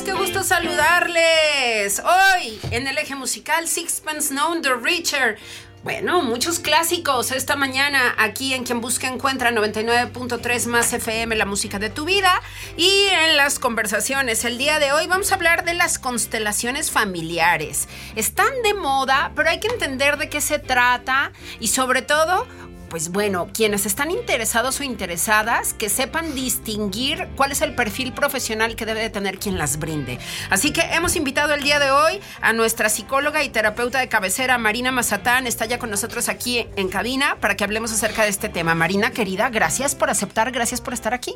qué 0.00 0.14
gusto 0.14 0.42
saludarles. 0.42 2.00
Hoy 2.00 2.58
en 2.70 2.86
el 2.86 2.96
eje 2.96 3.14
musical 3.14 3.68
Sixpence 3.68 4.32
Known 4.32 4.62
the 4.62 4.72
Richer. 4.72 5.36
Bueno, 5.84 6.22
muchos 6.22 6.60
clásicos 6.60 7.30
esta 7.30 7.56
mañana 7.56 8.14
aquí 8.16 8.54
en 8.54 8.64
Quien 8.64 8.80
Busca 8.80 9.06
Encuentra 9.06 9.50
99.3 9.50 10.66
más 10.66 10.94
FM, 10.94 11.36
la 11.36 11.44
música 11.44 11.78
de 11.78 11.90
tu 11.90 12.06
vida. 12.06 12.40
Y 12.78 13.08
en 13.10 13.36
las 13.36 13.58
conversaciones, 13.58 14.46
el 14.46 14.56
día 14.56 14.78
de 14.78 14.92
hoy 14.92 15.06
vamos 15.08 15.30
a 15.30 15.34
hablar 15.34 15.62
de 15.62 15.74
las 15.74 15.98
constelaciones 15.98 16.90
familiares. 16.90 17.86
Están 18.16 18.62
de 18.64 18.72
moda, 18.72 19.32
pero 19.36 19.50
hay 19.50 19.60
que 19.60 19.68
entender 19.68 20.16
de 20.16 20.30
qué 20.30 20.40
se 20.40 20.58
trata 20.58 21.32
y 21.60 21.68
sobre 21.68 22.00
todo 22.00 22.46
pues 22.92 23.10
bueno, 23.10 23.48
quienes 23.54 23.86
están 23.86 24.10
interesados 24.10 24.78
o 24.78 24.82
interesadas, 24.82 25.72
que 25.72 25.88
sepan 25.88 26.34
distinguir 26.34 27.26
cuál 27.36 27.50
es 27.50 27.62
el 27.62 27.74
perfil 27.74 28.12
profesional 28.12 28.76
que 28.76 28.84
debe 28.84 29.00
de 29.00 29.08
tener 29.08 29.38
quien 29.38 29.56
las 29.56 29.78
brinde. 29.78 30.18
Así 30.50 30.74
que 30.74 30.82
hemos 30.82 31.16
invitado 31.16 31.54
el 31.54 31.62
día 31.62 31.80
de 31.80 31.90
hoy 31.90 32.20
a 32.42 32.52
nuestra 32.52 32.90
psicóloga 32.90 33.42
y 33.42 33.48
terapeuta 33.48 33.98
de 33.98 34.10
cabecera, 34.10 34.58
Marina 34.58 34.92
Mazatán, 34.92 35.46
está 35.46 35.64
ya 35.64 35.78
con 35.78 35.88
nosotros 35.88 36.28
aquí 36.28 36.66
en 36.76 36.90
cabina 36.90 37.38
para 37.40 37.56
que 37.56 37.64
hablemos 37.64 37.90
acerca 37.94 38.24
de 38.24 38.28
este 38.28 38.50
tema. 38.50 38.74
Marina, 38.74 39.10
querida, 39.10 39.48
gracias 39.48 39.94
por 39.94 40.10
aceptar, 40.10 40.52
gracias 40.52 40.82
por 40.82 40.92
estar 40.92 41.14
aquí. 41.14 41.34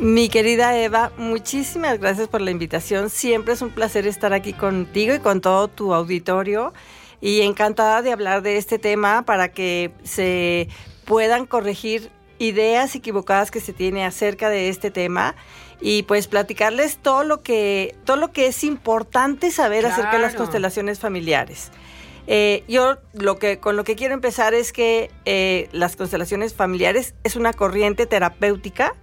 Mi 0.00 0.28
querida 0.28 0.76
Eva, 0.76 1.12
muchísimas 1.16 2.00
gracias 2.00 2.26
por 2.26 2.40
la 2.40 2.50
invitación. 2.50 3.08
Siempre 3.08 3.54
es 3.54 3.62
un 3.62 3.70
placer 3.70 4.08
estar 4.08 4.32
aquí 4.32 4.52
contigo 4.52 5.14
y 5.14 5.20
con 5.20 5.40
todo 5.40 5.68
tu 5.68 5.94
auditorio 5.94 6.72
y 7.22 7.40
encantada 7.42 8.02
de 8.02 8.12
hablar 8.12 8.42
de 8.42 8.58
este 8.58 8.78
tema 8.78 9.22
para 9.22 9.52
que 9.52 9.92
se 10.02 10.68
puedan 11.06 11.46
corregir 11.46 12.10
ideas 12.38 12.94
equivocadas 12.96 13.52
que 13.52 13.60
se 13.60 13.72
tiene 13.72 14.04
acerca 14.04 14.50
de 14.50 14.68
este 14.68 14.90
tema 14.90 15.36
y 15.80 16.02
pues 16.02 16.26
platicarles 16.26 16.98
todo 16.98 17.22
lo 17.22 17.40
que 17.42 17.94
todo 18.04 18.16
lo 18.16 18.32
que 18.32 18.48
es 18.48 18.64
importante 18.64 19.52
saber 19.52 19.86
acerca 19.86 20.12
de 20.12 20.18
las 20.18 20.34
constelaciones 20.34 20.98
familiares. 20.98 21.70
Eh, 22.26 22.64
yo 22.68 22.98
lo 23.12 23.38
que 23.38 23.58
con 23.58 23.76
lo 23.76 23.84
que 23.84 23.94
quiero 23.94 24.14
empezar 24.14 24.54
es 24.54 24.72
que 24.72 25.10
eh, 25.24 25.68
las 25.72 25.94
constelaciones 25.94 26.54
familiares 26.54 27.14
es 27.22 27.36
una 27.36 27.52
corriente 27.52 28.06
terapéutica 28.06 28.94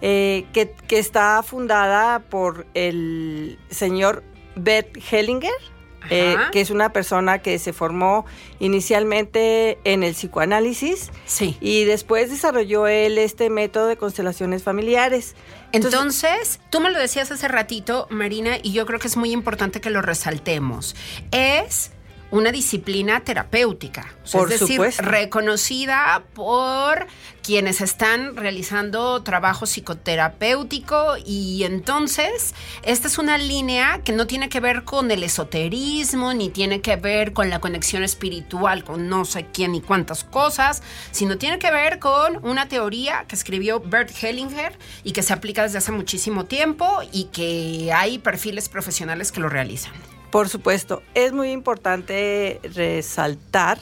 eh, 0.00 0.46
que, 0.52 0.74
que, 0.88 0.98
está 0.98 1.42
fundada 1.42 2.18
por 2.18 2.66
el 2.74 3.58
señor 3.70 4.22
Bert 4.56 4.96
Hellinger 5.10 5.71
eh, 6.10 6.36
que 6.52 6.60
es 6.60 6.70
una 6.70 6.92
persona 6.92 7.38
que 7.38 7.58
se 7.58 7.72
formó 7.72 8.24
inicialmente 8.58 9.78
en 9.84 10.02
el 10.02 10.14
psicoanálisis 10.14 11.10
sí. 11.24 11.56
y 11.60 11.84
después 11.84 12.30
desarrolló 12.30 12.86
él 12.86 13.18
este 13.18 13.50
método 13.50 13.86
de 13.86 13.96
constelaciones 13.96 14.62
familiares. 14.62 15.34
Entonces, 15.72 16.60
tú 16.70 16.80
me 16.80 16.90
lo 16.90 16.98
decías 16.98 17.30
hace 17.30 17.48
ratito, 17.48 18.06
Marina, 18.10 18.56
y 18.62 18.72
yo 18.72 18.84
creo 18.86 18.98
que 18.98 19.08
es 19.08 19.16
muy 19.16 19.32
importante 19.32 19.80
que 19.80 19.90
lo 19.90 20.02
resaltemos. 20.02 20.94
Es 21.30 21.92
una 22.32 22.50
disciplina 22.50 23.20
terapéutica, 23.20 24.14
por 24.32 24.50
es 24.50 24.58
decir, 24.58 24.76
supuesto. 24.76 25.02
reconocida 25.02 26.24
por 26.32 27.06
quienes 27.42 27.82
están 27.82 28.36
realizando 28.36 29.22
trabajo 29.22 29.66
psicoterapéutico 29.66 31.16
y 31.26 31.64
entonces 31.64 32.54
esta 32.84 33.08
es 33.08 33.18
una 33.18 33.36
línea 33.36 34.00
que 34.02 34.12
no 34.12 34.26
tiene 34.26 34.48
que 34.48 34.60
ver 34.60 34.84
con 34.84 35.10
el 35.10 35.22
esoterismo 35.24 36.32
ni 36.32 36.48
tiene 36.48 36.80
que 36.80 36.96
ver 36.96 37.34
con 37.34 37.50
la 37.50 37.60
conexión 37.60 38.02
espiritual 38.02 38.82
con 38.82 39.10
no 39.10 39.26
sé 39.26 39.48
quién 39.52 39.72
ni 39.72 39.82
cuántas 39.82 40.24
cosas, 40.24 40.82
sino 41.10 41.36
tiene 41.36 41.58
que 41.58 41.70
ver 41.70 41.98
con 41.98 42.42
una 42.46 42.66
teoría 42.66 43.26
que 43.28 43.34
escribió 43.34 43.80
Bert 43.80 44.10
Hellinger 44.22 44.78
y 45.04 45.12
que 45.12 45.22
se 45.22 45.34
aplica 45.34 45.64
desde 45.64 45.76
hace 45.78 45.92
muchísimo 45.92 46.46
tiempo 46.46 47.00
y 47.12 47.24
que 47.24 47.92
hay 47.92 48.18
perfiles 48.18 48.70
profesionales 48.70 49.32
que 49.32 49.40
lo 49.40 49.50
realizan. 49.50 49.92
Por 50.32 50.48
supuesto, 50.48 51.02
es 51.12 51.34
muy 51.34 51.50
importante 51.52 52.58
resaltar 52.74 53.78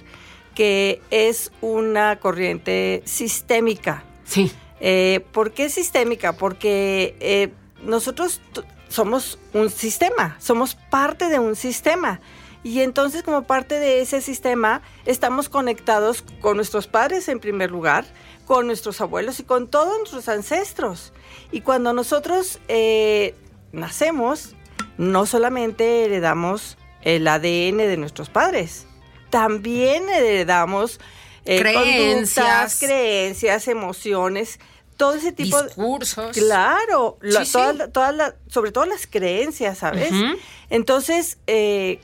que 0.56 1.00
es 1.10 1.52
una 1.60 2.18
corriente 2.18 3.04
sistémica. 3.06 4.02
Sí. 4.24 4.50
Eh, 4.80 5.24
¿Por 5.30 5.52
qué 5.52 5.68
sistémica? 5.68 6.32
Porque 6.32 7.16
eh, 7.20 7.52
nosotros 7.84 8.40
somos 8.88 9.38
un 9.54 9.70
sistema, 9.70 10.36
somos 10.40 10.74
parte 10.74 11.28
de 11.28 11.38
un 11.38 11.54
sistema. 11.54 12.20
Y 12.64 12.80
entonces 12.80 13.22
como 13.22 13.44
parte 13.44 13.78
de 13.78 14.00
ese 14.00 14.20
sistema 14.20 14.82
estamos 15.06 15.48
conectados 15.48 16.24
con 16.40 16.56
nuestros 16.56 16.88
padres 16.88 17.28
en 17.28 17.38
primer 17.38 17.70
lugar, 17.70 18.04
con 18.44 18.66
nuestros 18.66 19.00
abuelos 19.00 19.38
y 19.38 19.44
con 19.44 19.68
todos 19.68 19.96
nuestros 19.98 20.28
ancestros. 20.28 21.12
Y 21.52 21.60
cuando 21.60 21.92
nosotros 21.92 22.58
eh, 22.66 23.36
nacemos, 23.70 24.56
no 25.00 25.24
solamente 25.24 26.04
heredamos 26.04 26.76
el 27.00 27.26
ADN 27.26 27.78
de 27.78 27.96
nuestros 27.96 28.28
padres, 28.28 28.86
también 29.30 30.06
heredamos 30.10 31.00
eh, 31.46 31.58
creencias, 31.58 32.78
creencias, 32.78 33.66
emociones, 33.68 34.60
todo 34.98 35.14
ese 35.14 35.32
tipo 35.32 35.62
discursos. 35.62 36.34
de 36.36 36.42
claro, 36.42 37.16
sí, 37.22 37.46
sí. 37.46 37.58
la, 37.94 38.34
sobre 38.48 38.72
todo 38.72 38.84
las 38.84 39.06
creencias, 39.06 39.78
¿sabes? 39.78 40.12
Uh 40.12 40.14
-huh. 40.14 40.38
Entonces 40.68 41.38
eh, 41.46 41.98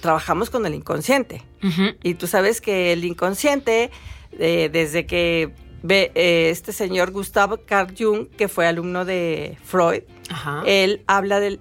trabajamos 0.00 0.50
con 0.50 0.66
el 0.66 0.74
inconsciente 0.74 1.44
uh 1.62 1.66
-huh. 1.68 1.96
y 2.02 2.14
tú 2.14 2.26
sabes 2.26 2.60
que 2.60 2.92
el 2.92 3.04
inconsciente 3.04 3.92
eh, 4.36 4.68
desde 4.72 5.06
que 5.06 5.54
ve 5.84 6.10
eh, 6.16 6.50
este 6.50 6.72
señor 6.72 7.12
Gustav 7.12 7.60
Carl 7.66 7.94
Jung 7.96 8.28
que 8.30 8.48
fue 8.48 8.66
alumno 8.66 9.04
de 9.04 9.56
Freud, 9.64 10.02
Ajá. 10.28 10.64
él 10.66 11.04
habla 11.06 11.38
del 11.38 11.60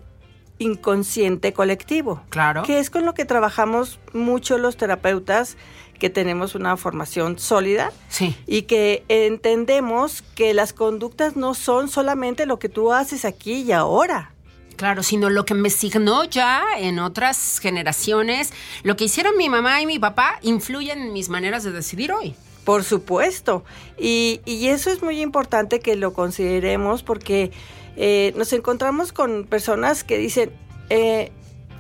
inconsciente 0.62 1.54
colectivo. 1.54 2.22
Claro. 2.30 2.64
Que 2.64 2.80
es 2.80 2.90
con 2.90 3.06
lo 3.06 3.14
que 3.14 3.26
trabajamos 3.26 4.00
mucho 4.14 4.58
los 4.58 4.78
terapeutas 4.78 5.58
que 6.00 6.10
tenemos 6.10 6.56
una 6.56 6.78
formación 6.78 7.38
sólida 7.38 7.92
sí. 8.10 8.36
y 8.48 8.64
que 8.64 9.04
entendemos 9.08 10.24
que 10.36 10.54
las 10.54 10.74
conductas 10.74 11.36
no 11.36 11.54
son 11.54 11.90
solamente 11.90 12.46
lo 12.46 12.58
que 12.58 12.70
tú 12.70 12.92
haces 12.92 13.26
aquí 13.26 13.62
y 13.62 13.72
ahora. 13.72 14.32
Claro, 14.78 15.04
sino 15.04 15.30
lo 15.30 15.46
que 15.46 15.54
me 15.54 15.70
signó 15.70 16.24
ya 16.24 16.64
en 16.78 16.98
otras 16.98 17.60
generaciones, 17.60 18.52
lo 18.82 18.96
que 18.96 19.04
hicieron 19.04 19.38
mi 19.38 19.48
mamá 19.48 19.80
y 19.82 19.86
mi 19.86 20.00
papá 20.00 20.40
influyen 20.42 21.00
en 21.02 21.14
mis 21.14 21.30
maneras 21.30 21.64
de 21.64 21.72
decidir 21.72 22.12
hoy. 22.12 22.34
Por 22.64 22.84
supuesto. 22.84 23.64
Y, 24.00 24.42
y 24.46 24.68
eso 24.68 24.90
es 24.90 25.04
muy 25.04 25.22
importante 25.22 25.82
que 25.82 25.96
lo 25.96 26.14
consideremos 26.14 27.04
porque 27.04 27.52
eh, 27.96 28.34
nos 28.36 28.54
encontramos 28.54 29.12
con 29.14 29.46
personas 29.46 30.04
que 30.04 30.18
dicen, 30.18 30.52
eh, 30.90 31.32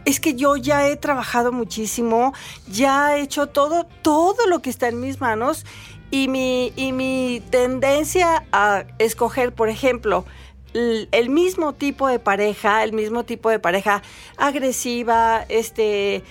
es 0.06 0.20
que 0.20 0.36
yo 0.36 0.56
ya 0.56 0.88
he 0.88 0.96
trabajado 0.98 1.52
muchísimo, 1.52 2.34
ya 2.68 3.16
he 3.16 3.22
hecho 3.22 3.48
todo, 3.48 3.86
todo 4.02 4.48
lo 4.48 4.60
que 4.60 4.70
está 4.70 4.88
en 4.88 5.00
mis 5.00 5.22
manos 5.22 5.66
y 6.10 6.28
mi, 6.28 6.74
y 6.76 6.92
mi 6.92 7.42
tendencia 7.50 8.46
a 8.52 8.86
escoger, 9.00 9.54
por 9.54 9.70
ejemplo, 9.70 10.26
el, 10.74 11.30
mismo 11.30 11.74
tipo 11.74 12.08
de 12.08 12.20
pareja, 12.20 12.84
el 12.84 12.94
mismo 12.94 13.24
tipo 13.24 13.50
de 13.50 13.60
pareja 13.60 14.02
agresiva, 14.38 15.46
este, 15.50 16.24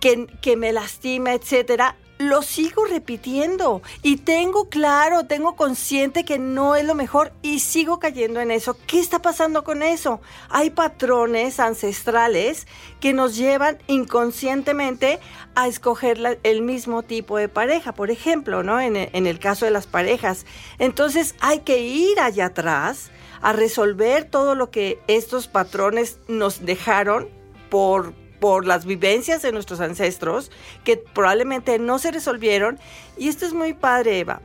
que, 0.00 0.26
que 0.40 0.56
me 0.56 0.72
lastima, 0.72 1.32
etcétera, 1.32 1.96
lo 2.18 2.42
sigo 2.42 2.84
repitiendo 2.84 3.82
y 4.02 4.16
tengo 4.16 4.68
claro, 4.68 5.26
tengo 5.26 5.54
consciente 5.54 6.24
que 6.24 6.38
no 6.38 6.74
es 6.74 6.84
lo 6.84 6.94
mejor 6.94 7.32
y 7.42 7.60
sigo 7.60 7.98
cayendo 7.98 8.40
en 8.40 8.50
eso. 8.50 8.76
¿Qué 8.86 9.00
está 9.00 9.20
pasando 9.20 9.64
con 9.64 9.82
eso? 9.82 10.20
Hay 10.48 10.70
patrones 10.70 11.60
ancestrales 11.60 12.66
que 13.00 13.12
nos 13.12 13.36
llevan 13.36 13.78
inconscientemente 13.86 15.20
a 15.54 15.68
escoger 15.68 16.38
el 16.42 16.62
mismo 16.62 17.02
tipo 17.02 17.36
de 17.36 17.48
pareja, 17.48 17.92
por 17.92 18.10
ejemplo, 18.10 18.62
¿no? 18.62 18.80
En 18.80 18.96
el 18.96 19.38
caso 19.38 19.64
de 19.64 19.70
las 19.70 19.86
parejas. 19.86 20.46
Entonces 20.78 21.34
hay 21.40 21.60
que 21.60 21.80
ir 21.80 22.18
allá 22.20 22.46
atrás 22.46 23.10
a 23.42 23.52
resolver 23.52 24.24
todo 24.24 24.54
lo 24.54 24.70
que 24.70 24.98
estos 25.06 25.48
patrones 25.48 26.18
nos 26.28 26.64
dejaron 26.64 27.28
por 27.68 28.14
por 28.38 28.66
las 28.66 28.86
vivencias 28.86 29.42
de 29.42 29.52
nuestros 29.52 29.80
ancestros 29.80 30.50
que 30.84 30.96
probablemente 30.96 31.78
no 31.78 31.98
se 31.98 32.10
resolvieron. 32.10 32.78
Y 33.16 33.28
esto 33.28 33.46
es 33.46 33.52
muy 33.52 33.74
padre, 33.74 34.18
Eva. 34.18 34.40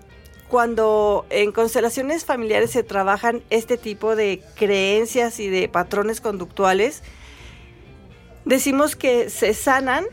Cuando 0.47 1.25
en 1.29 1.51
constelaciones 1.51 2.25
familiares 2.25 2.71
se 2.71 2.83
trabajan 2.83 3.41
este 3.49 3.77
tipo 3.77 4.15
de 4.15 4.43
creencias 4.55 5.39
y 5.39 5.49
de 5.49 5.69
patrones 5.69 6.19
conductuales, 6.19 7.03
decimos 8.43 8.95
que 8.95 9.29
se 9.29 9.53
sanan 9.53 10.05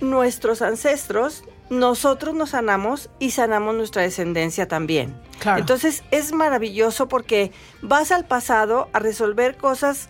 nuestros 0.00 0.62
ancestros, 0.62 1.44
nosotros 1.70 2.34
nos 2.34 2.50
sanamos 2.50 3.10
y 3.18 3.30
sanamos 3.30 3.74
nuestra 3.74 4.02
descendencia 4.02 4.68
también. 4.68 5.14
Claro. 5.38 5.60
Entonces 5.60 6.04
es 6.10 6.32
maravilloso 6.32 7.08
porque 7.08 7.52
vas 7.82 8.12
al 8.12 8.26
pasado 8.26 8.88
a 8.92 8.98
resolver 8.98 9.56
cosas 9.56 10.08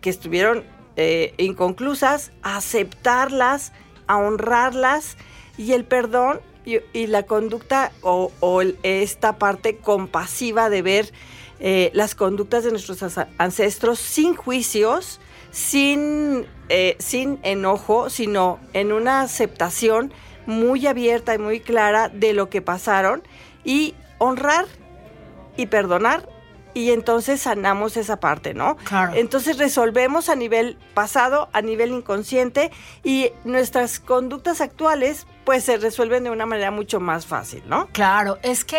que 0.00 0.10
estuvieron 0.10 0.64
eh, 1.00 1.34
inconclusas, 1.38 2.30
aceptarlas, 2.42 3.72
a 4.06 4.18
honrarlas 4.18 5.16
y 5.56 5.72
el 5.72 5.84
perdón 5.84 6.40
y, 6.64 7.06
la 7.06 7.22
conducta 7.22 7.92
o, 8.02 8.30
esta 8.82 9.38
parte 9.38 9.78
compasiva 9.78 10.68
de 10.68 10.82
ver 10.82 11.12
eh, 11.58 11.90
las 11.94 12.14
conductas 12.14 12.64
de 12.64 12.70
nuestros 12.70 13.02
ancestros 13.38 13.98
sin 13.98 14.34
juicios, 14.34 15.20
eh, 15.72 16.96
sin 16.98 17.38
enojo, 17.42 18.10
sino 18.10 18.58
en 18.72 18.92
una 18.92 19.22
aceptación 19.22 20.12
muy 20.46 20.86
abierta 20.86 21.34
y 21.34 21.38
muy 21.38 21.60
clara 21.60 22.08
de 22.08 22.32
lo 22.32 22.50
que 22.50 22.62
pasaron 22.62 23.22
y 23.64 23.94
honrar 24.18 24.66
y 25.56 25.66
perdonar 25.66 26.28
y 26.74 26.90
entonces 26.90 27.40
sanamos 27.40 27.96
esa 27.96 28.20
parte, 28.20 28.54
¿no? 28.54 28.76
Claro. 28.84 29.12
Entonces 29.14 29.58
resolvemos 29.58 30.28
a 30.28 30.34
nivel 30.34 30.78
pasado, 30.94 31.48
a 31.52 31.62
nivel 31.62 31.90
inconsciente 31.90 32.70
y 33.02 33.32
nuestras 33.44 34.00
conductas 34.00 34.60
actuales 34.60 35.26
pues 35.50 35.64
se 35.64 35.78
resuelven 35.78 36.22
de 36.22 36.30
una 36.30 36.46
manera 36.46 36.70
mucho 36.70 37.00
más 37.00 37.26
fácil, 37.26 37.60
¿no? 37.66 37.88
Claro, 37.88 38.38
es 38.44 38.64
que 38.64 38.78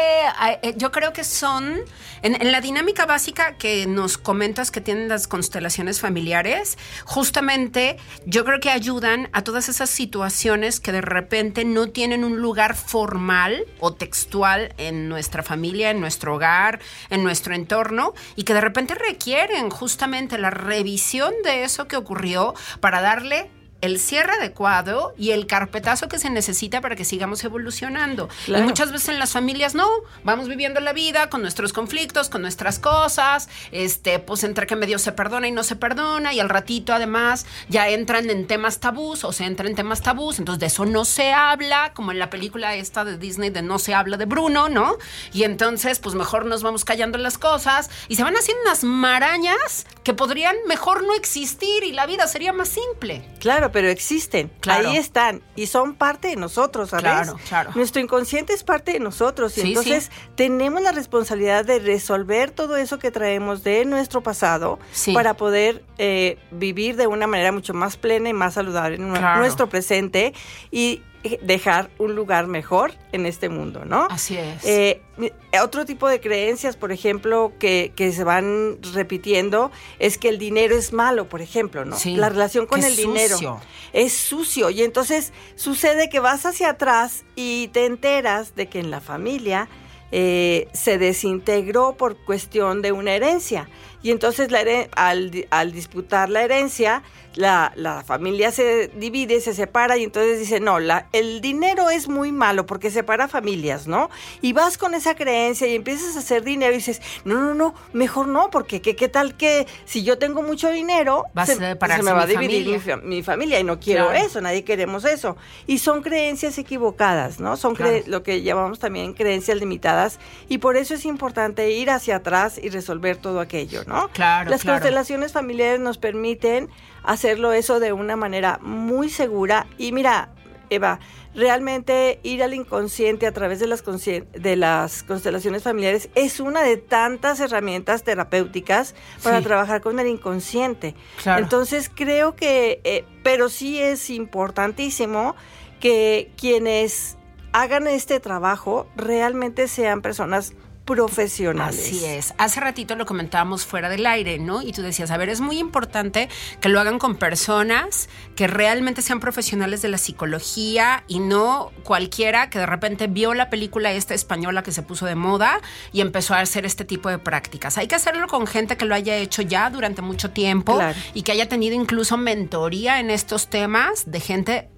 eh, 0.61 0.73
yo 0.77 0.89
creo 0.89 1.11
que 1.11 1.25
son, 1.25 1.81
en, 2.21 2.41
en, 2.41 2.53
la 2.53 2.61
dinámica 2.61 3.05
básica 3.05 3.57
que 3.57 3.85
nos 3.87 4.17
comentas 4.17 4.71
que 4.71 4.79
tienen 4.79 5.09
las 5.09 5.27
constelaciones 5.27 5.99
familiares, 5.99 6.77
justamente 7.03 7.97
yo 8.25 8.45
creo 8.45 8.61
que 8.61 8.69
ayudan 8.69 9.27
a 9.33 9.43
todas 9.43 9.67
esas 9.67 9.89
situaciones 9.89 10.79
que 10.79 10.93
de 10.93 11.01
repente 11.01 11.65
no 11.65 11.89
tienen 11.89 12.23
un 12.23 12.37
lugar 12.37 12.77
formal 12.77 13.65
o 13.81 13.91
textual 13.93 14.73
en 14.77 15.09
nuestra 15.09 15.43
familia, 15.43 15.89
en 15.89 15.99
nuestro 15.99 16.35
hogar, 16.35 16.79
en 17.09 17.21
nuestro 17.21 17.53
entorno, 17.53 18.13
y 18.37 18.43
que 18.43 18.53
de 18.53 18.61
repente 18.61 18.95
requieren 18.95 19.69
justamente 19.71 20.37
la 20.37 20.51
revisión 20.51 21.33
de 21.43 21.65
eso 21.65 21.89
que 21.89 21.97
ocurrió 21.97 22.53
para 22.79 23.01
darle 23.01 23.51
el 23.81 23.99
cierre 23.99 24.33
adecuado 24.33 25.13
y 25.17 25.31
el 25.31 25.47
carpetazo 25.47 26.07
que 26.07 26.19
se 26.19 26.29
necesita 26.29 26.81
para 26.81 26.95
que 26.95 27.05
sigamos 27.05 27.43
evolucionando. 27.43 28.29
Claro. 28.45 28.63
Y 28.63 28.67
muchas 28.67 28.91
veces 28.91 29.09
en 29.09 29.19
las 29.19 29.31
familias 29.31 29.75
no, 29.75 29.87
vamos 30.23 30.47
viviendo 30.47 30.79
la 30.79 30.93
vida 30.93 31.29
con 31.29 31.41
nuestros 31.41 31.73
conflictos, 31.73 32.29
con 32.29 32.41
nuestras 32.41 32.79
cosas, 32.79 33.49
este, 33.71 34.19
pues 34.19 34.43
entre 34.43 34.67
que 34.67 34.75
medio 34.75 34.99
se 34.99 35.11
perdona 35.11 35.47
y 35.47 35.51
no 35.51 35.63
se 35.63 35.75
perdona, 35.75 36.33
y 36.33 36.39
al 36.39 36.49
ratito 36.49 36.93
además 36.93 37.45
ya 37.69 37.89
entran 37.89 38.29
en 38.29 38.47
temas 38.47 38.79
tabús 38.79 39.23
o 39.23 39.31
se 39.31 39.45
entran 39.45 39.69
en 39.69 39.75
temas 39.75 40.01
tabús, 40.01 40.39
entonces 40.39 40.59
de 40.59 40.67
eso 40.67 40.85
no 40.85 41.05
se 41.05 41.33
habla, 41.33 41.93
como 41.93 42.11
en 42.11 42.19
la 42.19 42.29
película 42.29 42.75
esta 42.75 43.03
de 43.03 43.17
Disney 43.17 43.49
de 43.49 43.61
No 43.61 43.79
se 43.79 43.93
habla 43.93 44.17
de 44.17 44.25
Bruno, 44.25 44.69
¿no? 44.69 44.97
Y 45.33 45.43
entonces 45.43 45.99
pues 45.99 46.15
mejor 46.15 46.45
nos 46.45 46.63
vamos 46.63 46.85
callando 46.85 47.17
las 47.17 47.37
cosas 47.37 47.89
y 48.07 48.15
se 48.15 48.23
van 48.23 48.35
haciendo 48.35 48.61
unas 48.63 48.83
marañas 48.83 49.85
que 50.03 50.13
podrían 50.13 50.55
mejor 50.67 51.03
no 51.03 51.13
existir 51.13 51.83
y 51.83 51.91
la 51.91 52.05
vida 52.05 52.27
sería 52.27 52.53
más 52.53 52.69
simple. 52.69 53.23
Claro, 53.39 53.70
pero 53.71 53.89
existen. 53.89 54.51
Claro. 54.59 54.89
Ahí 54.89 54.97
están. 54.97 55.41
Y 55.55 55.67
son 55.67 55.95
parte 55.95 56.29
de 56.29 56.35
nosotros, 56.35 56.89
¿sabes? 56.89 57.03
Claro, 57.03 57.37
claro. 57.47 57.71
Nuestro 57.75 58.01
inconsciente 58.01 58.53
es 58.53 58.63
parte 58.63 58.93
de 58.93 58.99
nosotros. 58.99 59.57
Y 59.57 59.61
Sí, 59.61 59.67
entonces 59.69 60.05
sí. 60.05 60.29
tenemos 60.35 60.81
la 60.81 60.91
responsabilidad 60.91 61.65
de 61.65 61.79
resolver 61.79 62.51
todo 62.51 62.77
eso 62.77 62.99
que 62.99 63.11
traemos 63.11 63.63
de 63.63 63.85
nuestro 63.85 64.21
pasado 64.21 64.79
Sí. 64.91 65.13
para 65.13 65.35
poder 65.35 65.83
eh, 65.97 66.37
vivir 66.51 66.95
de 66.95 67.07
una 67.07 67.27
manera 67.27 67.51
mucho 67.51 67.73
más 67.73 67.95
plena 67.97 68.29
y 68.29 68.33
más 68.33 68.55
saludable 68.55 68.95
en 68.95 69.11
Claro. 69.13 69.39
nuestro 69.39 69.69
presente 69.69 70.33
y 70.71 71.01
dejar 71.41 71.89
un 71.99 72.15
lugar 72.15 72.47
mejor 72.47 72.93
en 73.11 73.25
este 73.25 73.47
mundo, 73.49 73.85
¿no? 73.85 74.07
Así 74.09 74.37
es. 74.37 74.63
Eh, 74.65 75.01
mi- 75.17 75.31
otro 75.61 75.85
tipo 75.85 76.07
de 76.07 76.19
creencias, 76.19 76.75
por 76.75 76.91
ejemplo, 76.91 77.53
que, 77.59 77.91
que 77.95 78.11
se 78.11 78.23
van 78.23 78.77
repitiendo, 78.93 79.71
es 79.99 80.17
que 80.17 80.29
el 80.29 80.37
dinero 80.39 80.75
es 80.75 80.93
malo, 80.93 81.29
por 81.29 81.41
ejemplo, 81.41 81.85
¿no? 81.85 81.95
Sí, 81.97 82.15
La 82.15 82.29
relación 82.29 82.65
con 82.65 82.83
el 82.83 82.95
dinero 82.95 83.35
sucio. 83.35 83.59
es 83.93 84.13
sucio. 84.13 84.69
Y 84.71 84.81
entonces 84.81 85.31
sucede 85.55 86.09
que 86.09 86.19
vas 86.19 86.45
hacia 86.45 86.69
atrás 86.71 87.23
y 87.35 87.67
te 87.69 87.85
enteras 87.85 88.55
de 88.55 88.67
que 88.67 88.79
en 88.79 88.89
la 88.89 88.99
familia 89.01 89.67
eh, 90.13 90.67
se 90.73 90.97
desintegró 90.97 91.93
por 91.97 92.17
cuestión 92.17 92.81
de 92.81 92.91
una 92.91 93.13
herencia. 93.13 93.69
Y 94.03 94.11
entonces 94.11 94.51
la 94.51 94.61
heren- 94.63 94.89
al, 94.95 95.45
al 95.51 95.71
disputar 95.71 96.29
la 96.29 96.41
herencia, 96.43 97.03
la, 97.35 97.71
la 97.75 98.03
familia 98.03 98.51
se 98.51 98.89
divide, 98.89 99.39
se 99.41 99.53
separa 99.53 99.97
y 99.97 100.03
entonces 100.03 100.39
dice, 100.39 100.59
no, 100.59 100.79
la, 100.79 101.07
el 101.13 101.39
dinero 101.41 101.89
es 101.89 102.07
muy 102.09 102.31
malo 102.31 102.65
porque 102.65 102.91
separa 102.91 103.27
familias, 103.27 103.87
¿no? 103.87 104.09
Y 104.41 104.53
vas 104.53 104.77
con 104.77 104.93
esa 104.93 105.15
creencia 105.15 105.65
y 105.67 105.75
empiezas 105.75 106.15
a 106.15 106.19
hacer 106.19 106.43
dinero 106.43 106.73
y 106.73 106.77
dices, 106.77 107.01
no, 107.23 107.39
no, 107.39 107.53
no, 107.53 107.73
mejor 107.93 108.27
no, 108.27 108.49
porque 108.49 108.81
¿qué, 108.81 108.95
qué 108.95 109.07
tal 109.07 109.35
que 109.37 109.65
si 109.85 110.03
yo 110.03 110.17
tengo 110.17 110.41
mucho 110.43 110.69
dinero, 110.71 111.25
a 111.35 111.45
se, 111.45 111.55
se 111.55 111.59
me 112.03 112.11
va 112.11 112.23
a 112.23 112.25
dividir 112.27 112.67
mi, 112.67 112.79
familia. 112.79 112.97
fa- 112.97 113.01
mi 113.03 113.23
familia 113.23 113.59
y 113.59 113.63
no 113.63 113.79
quiero 113.79 114.09
Claro. 114.09 114.25
eso, 114.25 114.41
nadie 114.41 114.63
queremos 114.63 115.05
eso. 115.05 115.37
Y 115.67 115.77
son 115.77 116.01
creencias 116.01 116.57
equivocadas, 116.57 117.39
¿no? 117.39 117.55
Son 117.57 117.75
Claro. 117.75 117.97
lo 118.07 118.23
que 118.23 118.41
llamamos 118.41 118.79
también 118.79 119.13
creencias 119.13 119.57
limitadas 119.57 120.19
y 120.49 120.57
por 120.57 120.75
eso 120.75 120.93
es 120.95 121.05
importante 121.05 121.71
ir 121.71 121.89
hacia 121.89 122.17
atrás 122.17 122.59
y 122.61 122.69
resolver 122.69 123.17
todo 123.17 123.39
aquello, 123.39 123.83
¿no? 123.87 124.09
Claro, 124.09 124.49
Las 124.49 124.61
claro. 124.63 124.79
constelaciones 124.79 125.31
familiares 125.31 125.79
nos 125.79 125.97
permiten 125.97 126.69
hacerlo 127.03 127.53
eso 127.53 127.79
de 127.79 127.93
una 127.93 128.15
manera 128.15 128.59
muy 128.61 129.09
segura 129.09 129.67
y 129.77 129.91
mira, 129.91 130.29
Eva, 130.69 130.99
realmente 131.35 132.19
ir 132.23 132.43
al 132.43 132.53
inconsciente 132.53 133.27
a 133.27 133.33
través 133.33 133.59
de 133.59 133.67
las, 133.67 133.83
de 133.83 134.55
las 134.55 135.03
constelaciones 135.03 135.63
familiares 135.63 136.09
es 136.15 136.39
una 136.39 136.61
de 136.61 136.77
tantas 136.77 137.39
herramientas 137.41 138.03
terapéuticas 138.03 138.95
para 139.23 139.39
Sí. 139.39 139.43
trabajar 139.43 139.81
con 139.81 139.99
el 139.99 140.07
inconsciente. 140.07 140.95
Claro. 141.21 141.43
Entonces 141.43 141.89
creo 141.93 142.35
que, 142.35 142.79
eh, 142.83 143.05
pero 143.23 143.49
sí 143.49 143.81
es 143.81 144.09
importantísimo 144.09 145.35
que 145.79 146.31
quienes 146.37 147.17
hagan 147.53 147.87
este 147.87 148.19
trabajo 148.21 148.87
realmente 148.95 149.67
sean 149.67 150.01
personas 150.01 150.53
profesionales. 150.85 151.79
Así 151.79 152.05
es. 152.05 152.33
Hace 152.37 152.59
ratito 152.59 152.95
lo 152.95 153.05
comentábamos 153.05 153.65
fuera 153.65 153.89
del 153.89 154.05
aire, 154.05 154.39
¿no? 154.39 154.61
Y 154.61 154.71
tú 154.71 154.81
decías, 154.81 155.11
a 155.11 155.17
ver, 155.17 155.29
es 155.29 155.39
muy 155.41 155.57
importante 155.59 156.29
que 156.59 156.69
lo 156.69 156.79
hagan 156.79 156.99
con 156.99 157.15
personas 157.15 158.09
que 158.35 158.47
realmente 158.47 159.01
sean 159.01 159.19
profesionales 159.19 159.81
de 159.81 159.89
la 159.89 159.97
psicología 159.97 161.03
y 161.07 161.19
no 161.19 161.71
cualquiera 161.83 162.49
que 162.49 162.59
de 162.59 162.65
repente 162.65 163.07
vio 163.07 163.33
la 163.33 163.49
película 163.49 163.91
esta 163.91 164.13
española 164.13 164.63
que 164.63 164.71
se 164.71 164.81
puso 164.81 165.05
de 165.05 165.15
moda 165.15 165.61
y 165.93 166.01
empezó 166.01 166.33
a 166.33 166.39
hacer 166.39 166.65
este 166.65 166.85
tipo 166.85 167.09
de 167.09 167.19
prácticas. 167.19 167.77
Hay 167.77 167.87
que 167.87 167.95
hacerlo 167.95 168.27
con 168.27 168.47
gente 168.47 168.77
que 168.77 168.85
lo 168.85 168.95
haya 168.95 169.15
hecho 169.17 169.41
ya 169.41 169.69
durante 169.69 170.01
mucho 170.01 170.31
tiempo 170.31 170.75
Claro. 170.75 170.97
y 171.13 171.23
que 171.23 171.31
haya 171.31 171.47
tenido 171.47 171.75
incluso 171.75 172.17
mentoría 172.17 172.99
en 172.99 173.09
estos 173.09 173.47
temas 173.49 174.09
de 174.11 174.19
gente 174.19 174.69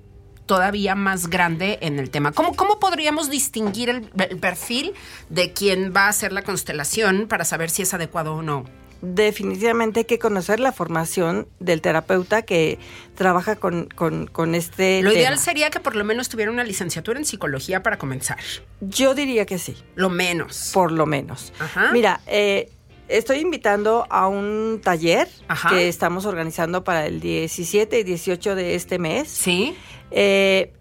todavía 0.57 0.93
más 0.93 1.29
grande 1.31 1.79
en 1.81 1.97
el 1.97 2.11
tema. 2.11 2.31
¿Cómo, 2.31 2.53
cómo 2.55 2.79
podríamos 2.79 3.29
distinguir 3.31 3.89
el, 3.89 4.09
el 4.29 4.37
perfil 4.37 4.93
de 5.29 5.51
quien 5.51 5.91
va 5.95 6.01
a 6.05 6.09
hacer 6.09 6.31
la 6.31 6.43
constelación 6.43 7.27
para 7.27 7.43
saber 7.43 7.71
si 7.71 7.81
es 7.81 7.93
adecuado 7.95 8.35
o 8.35 8.41
no? 8.43 8.65
Definitivamente 9.01 10.01
hay 10.01 10.05
que 10.05 10.19
conocer 10.19 10.59
la 10.59 10.71
formación 10.71 11.47
del 11.59 11.81
terapeuta 11.81 12.43
que 12.43 12.77
trabaja 13.15 13.55
con, 13.55 13.85
con- 13.95 14.27
con 14.27 14.53
este 14.55 15.01
Lo 15.01 15.09
tema. 15.09 15.19
ideal 15.21 15.39
sería 15.39 15.69
que 15.71 15.79
por 15.79 15.95
lo 15.95 16.05
menos 16.05 16.29
tuviera 16.29 16.51
una 16.51 16.63
licenciatura 16.63 17.17
en 17.19 17.25
psicología 17.25 17.81
para 17.83 17.97
comenzar. 17.97 18.37
Yo 18.79 19.13
diría 19.15 19.45
que 19.47 19.57
sí, 19.57 19.75
Lo 19.95 20.09
menos. 20.09 20.69
por 20.73 20.91
lo 20.91 21.05
menos. 21.07 21.51
Ajá. 21.59 21.89
Mira, 21.91 22.21
eh, 22.27 22.69
estoy 23.07 23.39
invitando 23.39 24.05
a 24.09 24.27
un 24.27 24.81
taller 24.83 25.27
Ajá. 25.47 25.69
que 25.69 25.87
estamos 25.87 26.25
organizando 26.25 26.83
para 26.83 27.05
el 27.05 27.19
17 27.19 27.99
y 27.99 28.03
18 28.03 28.55
de 28.55 28.75
este 28.75 28.99
mes. 28.99 29.29
Sí. 29.29 29.75
Eh, 30.11 30.73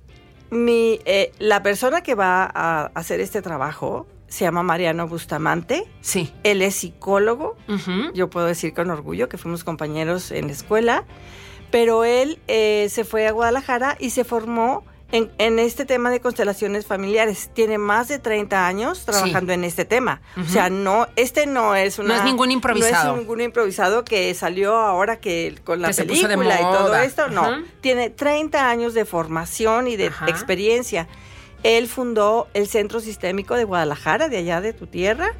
mi, 0.50 1.00
eh, 1.04 1.32
la 1.38 1.62
persona 1.62 2.02
que 2.02 2.14
va 2.14 2.50
a 2.52 2.90
hacer 2.94 3.20
este 3.20 3.40
trabajo 3.42 4.06
se 4.28 4.44
llama 4.44 4.62
Mariano 4.62 5.06
Bustamante. 5.08 5.84
Sí. 6.00 6.32
Él 6.42 6.62
es 6.62 6.76
psicólogo. 6.76 7.56
Yo 8.14 8.30
puedo 8.30 8.46
decir 8.46 8.72
con 8.72 8.90
orgullo 8.90 9.28
que 9.28 9.36
fuimos 9.36 9.62
compañeros 9.62 10.30
en 10.30 10.46
la 10.46 10.52
escuela. 10.52 11.04
Pero 11.70 12.04
él 12.04 12.38
eh, 12.48 12.88
se 12.90 13.04
fue 13.04 13.26
a 13.26 13.32
Guadalajara 13.32 13.96
y 13.98 14.10
se 14.10 14.24
formó 14.24 14.84
en, 15.12 15.30
en 15.38 15.58
este 15.58 15.84
tema 15.84 16.10
de 16.10 16.20
constelaciones 16.20 16.86
familiares. 16.86 17.50
Tiene 17.54 17.78
más 17.78 18.08
de 18.08 18.18
30 18.18 18.66
años 18.66 19.04
trabajando 19.04 19.52
en 19.52 19.62
este 19.64 19.84
tema. 19.84 20.20
O 20.36 20.48
sea, 20.48 20.70
no, 20.70 21.06
este 21.16 21.46
no 21.46 21.76
es 21.76 21.98
una, 21.98 22.08
No 22.08 22.14
es 22.14 22.24
ningún 22.24 22.50
improvisado. 22.50 23.10
No 23.10 23.14
es 23.14 23.20
ningún 23.20 23.40
improvisado 23.42 24.04
que 24.04 24.34
salió 24.34 24.74
ahora 24.74 25.20
que 25.20 25.54
con 25.64 25.80
la 25.80 25.90
Que 25.90 26.04
película 26.04 26.60
y 26.60 26.62
todo 26.62 26.96
esto. 26.96 27.28
No, 27.28 27.62
tiene 27.80 28.10
30 28.10 28.68
años 28.68 28.94
de 28.94 29.04
formación 29.04 29.86
y 29.86 29.96
de 29.96 30.06
experiencia. 30.26 31.06
Él 31.62 31.86
fundó 31.86 32.48
el 32.54 32.66
Centro 32.66 32.98
Sistémico 32.98 33.54
de 33.54 33.64
Guadalajara, 33.64 34.28
de 34.28 34.38
allá 34.38 34.60
de 34.60 34.72
tu 34.72 34.86
tierra. 34.86 35.34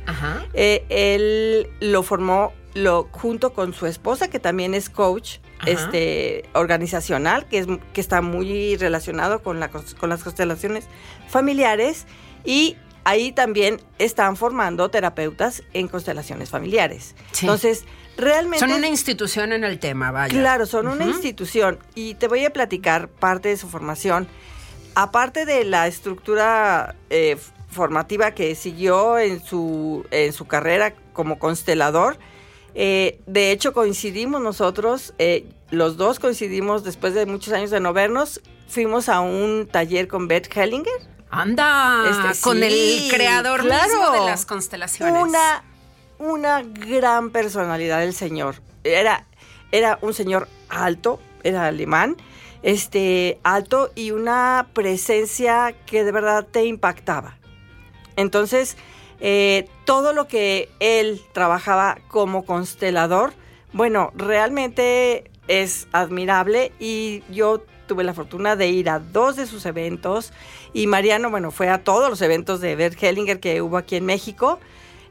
Eh, 0.53 0.85
él 0.89 1.69
lo 1.81 2.03
formó 2.03 2.53
lo, 2.75 3.09
junto 3.11 3.53
con 3.53 3.75
su 3.75 3.87
esposa, 3.87 4.29
que 4.29 4.39
también 4.39 4.75
es 4.75 4.89
coach 4.89 5.39
Ajá. 5.63 5.71
este, 5.71 6.45
organizacional, 6.55 7.47
que, 7.47 7.59
es, 7.59 7.67
que 7.93 8.01
está 8.01 8.21
muy 8.21 8.77
relacionado 8.77 9.43
con, 9.43 9.61
la, 9.61 9.69
con 9.69 10.09
las 10.09 10.23
constelaciones 10.23 10.87
familiares. 11.29 12.07
Y 12.45 12.77
ahí 13.05 13.33
también 13.33 13.81
están 13.99 14.37
formando 14.37 14.89
terapeutas 14.91 15.63
en 15.73 15.89
constelaciones 15.89 16.51
familiares. 16.51 17.15
Sí. 17.33 17.47
Entonces, 17.47 17.85
realmente... 18.17 18.67
Son 18.67 18.73
una 18.73 18.89
institución 18.89 19.53
en 19.53 19.65
el 19.65 19.79
tema, 19.79 20.11
vaya. 20.11 20.39
Claro, 20.39 20.67
son 20.67 20.89
una 20.89 21.05
institución 21.05 21.79
y 21.95 22.15
te 22.15 22.29
voy 22.29 22.45
a 22.45 22.53
platicar 22.53 23.09
parte 23.09 23.49
de 23.49 23.57
su 23.57 23.69
formación. 23.69 24.29
Aparte 24.95 25.47
de 25.47 25.65
la 25.65 25.87
estructura 25.87 26.97
eh, 27.09 27.39
formativa 27.71 28.33
que 28.33 28.55
siguió 28.55 29.19
en 29.19 29.43
su, 29.43 30.05
en 30.11 30.33
su 30.33 30.47
carrera 30.47 30.95
como 31.13 31.39
constelador, 31.39 32.19
Eh, 32.75 33.21
de 33.27 33.53
hecho, 33.53 33.73
coincidimos 33.73 34.41
nosotros, 34.41 35.15
eh, 35.19 35.47
los 35.71 35.97
dos 35.97 36.19
coincidimos 36.19 36.85
después 36.85 37.15
de 37.15 37.27
muchos 37.27 37.53
años 37.53 37.71
de 37.71 37.81
no 37.81 37.93
vernos, 37.93 38.41
fuimos 38.69 39.09
a 39.09 39.21
un 39.21 39.69
taller 39.71 40.09
con 40.09 40.29
Beth 40.29 40.55
Hellinger. 40.55 40.93
Anda, 41.31 42.05
Este, 42.11 42.43
con 42.43 42.59
sí, 42.59 43.09
el 43.09 43.11
creador 43.15 43.63
mismo 43.63 43.79
claro. 43.79 44.13
de 44.13 44.31
las 44.31 44.45
constelaciones. 44.45 45.23
Una, 45.23 45.65
una 46.19 46.63
gran 46.63 47.31
personalidad 47.31 48.01
del 48.01 48.15
señor. 48.15 48.57
Era, 48.85 49.27
era 49.71 49.99
un 50.03 50.13
señor 50.13 50.49
alto, 50.69 51.21
era 51.43 51.67
alemán, 51.67 52.17
este, 52.63 53.39
alto 53.43 53.91
y 53.95 54.11
una 54.11 54.69
presencia 54.75 55.75
que 55.87 56.05
de 56.05 56.13
verdad 56.13 56.47
te 56.51 56.65
impactaba. 56.65 57.39
Entonces, 58.17 58.77
eh, 59.25 59.69
todo 59.85 60.13
lo 60.13 60.27
que 60.27 60.69
él 60.81 61.23
trabajaba 61.33 61.99
como 62.09 62.45
constelador, 62.45 63.35
bueno, 63.73 64.11
realmente 64.17 65.31
es 65.47 65.87
admirable 65.93 66.73
y 66.81 67.23
yo 67.31 67.63
tuve 67.87 68.03
la 68.03 68.15
fortuna 68.15 68.57
de 68.57 68.69
ir 68.71 68.91
a 68.91 68.99
dos 68.99 69.37
de 69.37 69.47
sus 69.47 69.65
eventos 69.65 70.33
y 70.73 70.89
Mariano, 70.89 71.31
bueno, 71.31 71.53
fue 71.53 71.69
a 71.69 71.85
todos 71.85 72.11
los 72.11 72.21
eventos 72.21 72.61
de 72.61 72.75
Bert 72.75 73.01
Hellinger 73.01 73.39
que 73.39 73.63
hubo 73.63 73.77
aquí 73.77 73.95
en 73.95 74.07
México 74.07 74.59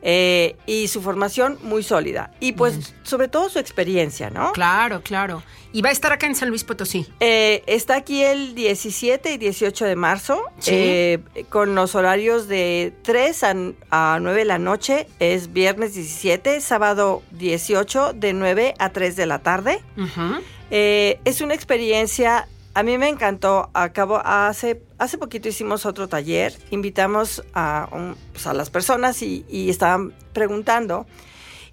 eh, 0.02 0.56
y 0.66 0.88
su 0.88 1.02
formación 1.02 1.58
muy 1.64 1.84
sólida 1.84 2.32
y 2.40 2.54
pues 2.54 2.94
sobre 3.04 3.28
todo 3.28 3.50
su 3.50 3.60
experiencia, 3.60 4.30
¿no? 4.30 4.52
Claro, 4.54 5.02
claro. 5.02 5.44
Y 5.74 5.82
va 5.82 5.90
a 5.90 5.92
estar 5.94 6.12
acá 6.12 6.26
en 6.26 6.36
San 6.36 6.50
Luis 6.50 6.64
Potosí. 6.66 7.06
Eh, 7.22 7.64
está 7.66 7.96
aquí 7.96 8.22
el 8.24 8.56
17 8.56 9.32
y 9.34 9.38
18 9.38 9.86
de 9.86 9.96
marzo, 9.96 10.42
Sí. 10.60 10.72
eh, 10.74 11.20
con 11.50 11.76
los 11.76 11.96
horarios 11.96 12.48
de 12.50 12.94
3 13.04 13.44
a, 13.44 13.56
a 13.92 14.20
9 14.20 14.40
de 14.40 14.46
la 14.46 14.58
noche, 14.60 15.08
es 15.20 15.54
viernes 15.54 15.94
17, 15.94 16.60
sábado 16.60 17.22
18, 17.32 18.12
de 18.14 18.34
9 18.34 18.74
a 18.80 18.90
3 18.90 19.16
de 19.16 19.26
la 19.26 19.40
tarde. 19.40 19.82
Ujú. 19.98 20.42
Eh, 20.72 21.20
es 21.26 21.40
una 21.42 21.54
experiencia, 21.54 22.48
a 22.74 22.84
mí 22.84 22.98
me 22.98 23.10
encantó, 23.10 23.70
acabo, 23.74 24.22
hace, 24.24 24.82
hace 24.98 25.18
poquito 25.18 25.50
hicimos 25.50 25.86
otro 25.86 26.08
taller, 26.08 26.58
invitamos 26.72 27.44
a, 27.54 27.90
un- 27.92 28.16
pues, 28.32 28.48
a 28.48 28.54
las 28.54 28.70
personas 28.70 29.22
y, 29.22 29.46
y 29.50 29.70
estaban 29.70 30.14
preguntando, 30.34 31.06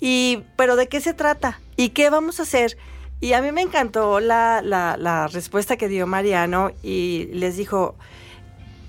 y, 0.01 0.43
pero 0.57 0.77
¿de 0.77 0.89
qué 0.89 1.01
se 1.01 1.15
trata? 1.15 1.61
¿Y 1.77 1.91
qué 1.91 2.11
vamos 2.11 2.41
a 2.41 2.43
hacer? 2.45 2.77
Y 3.21 3.33
a 3.33 3.43
mí 3.43 3.51
me 3.53 3.63
encantó 3.63 4.21
la, 4.21 4.61
la- 4.63 4.97
la 4.97 5.27
respuesta 5.29 5.77
que 5.77 5.89
dio 5.89 6.07
Mariano 6.07 6.71
y 6.83 7.29
les 7.33 7.57
dijo, 7.57 7.97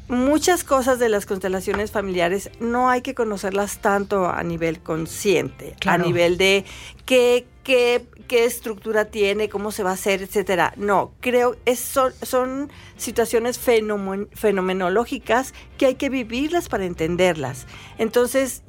muchas 0.10 0.63
cosas 0.63 1.00
de 1.00 1.08
las 1.08 1.25
constelaciones 1.25 1.92
familiares 1.92 2.50
no 2.60 2.89
hay 2.89 3.01
que 3.01 3.13
conocerlas 3.16 3.80
tanto 3.80 4.28
a 4.28 4.44
nivel 4.44 4.80
consciente, 4.82 5.75
Claro. 5.80 6.04
a 6.04 6.06
nivel 6.08 6.38
de 6.38 6.66
qué, 7.06 7.46
qué, 7.63 8.06
qué 8.28 8.46
estructura 8.46 9.06
tiene, 9.06 9.50
cómo 9.50 9.72
se 9.72 9.84
va 9.84 9.92
a 9.92 9.94
hacer, 9.94 10.22
etcétera. 10.24 10.74
No, 10.78 11.12
creo 11.22 11.56
es, 11.66 11.80
son, 11.80 12.12
son 12.24 12.72
situaciones 12.98 13.60
fenomen- 13.63 14.28
fenomenológicas 14.34 15.54
que 15.78 15.86
hay 15.86 15.96
que 15.96 16.10
vivirlas 16.10 16.70
para 16.70 16.86
entenderlas. 16.86 17.68
Entonces, 18.00 18.63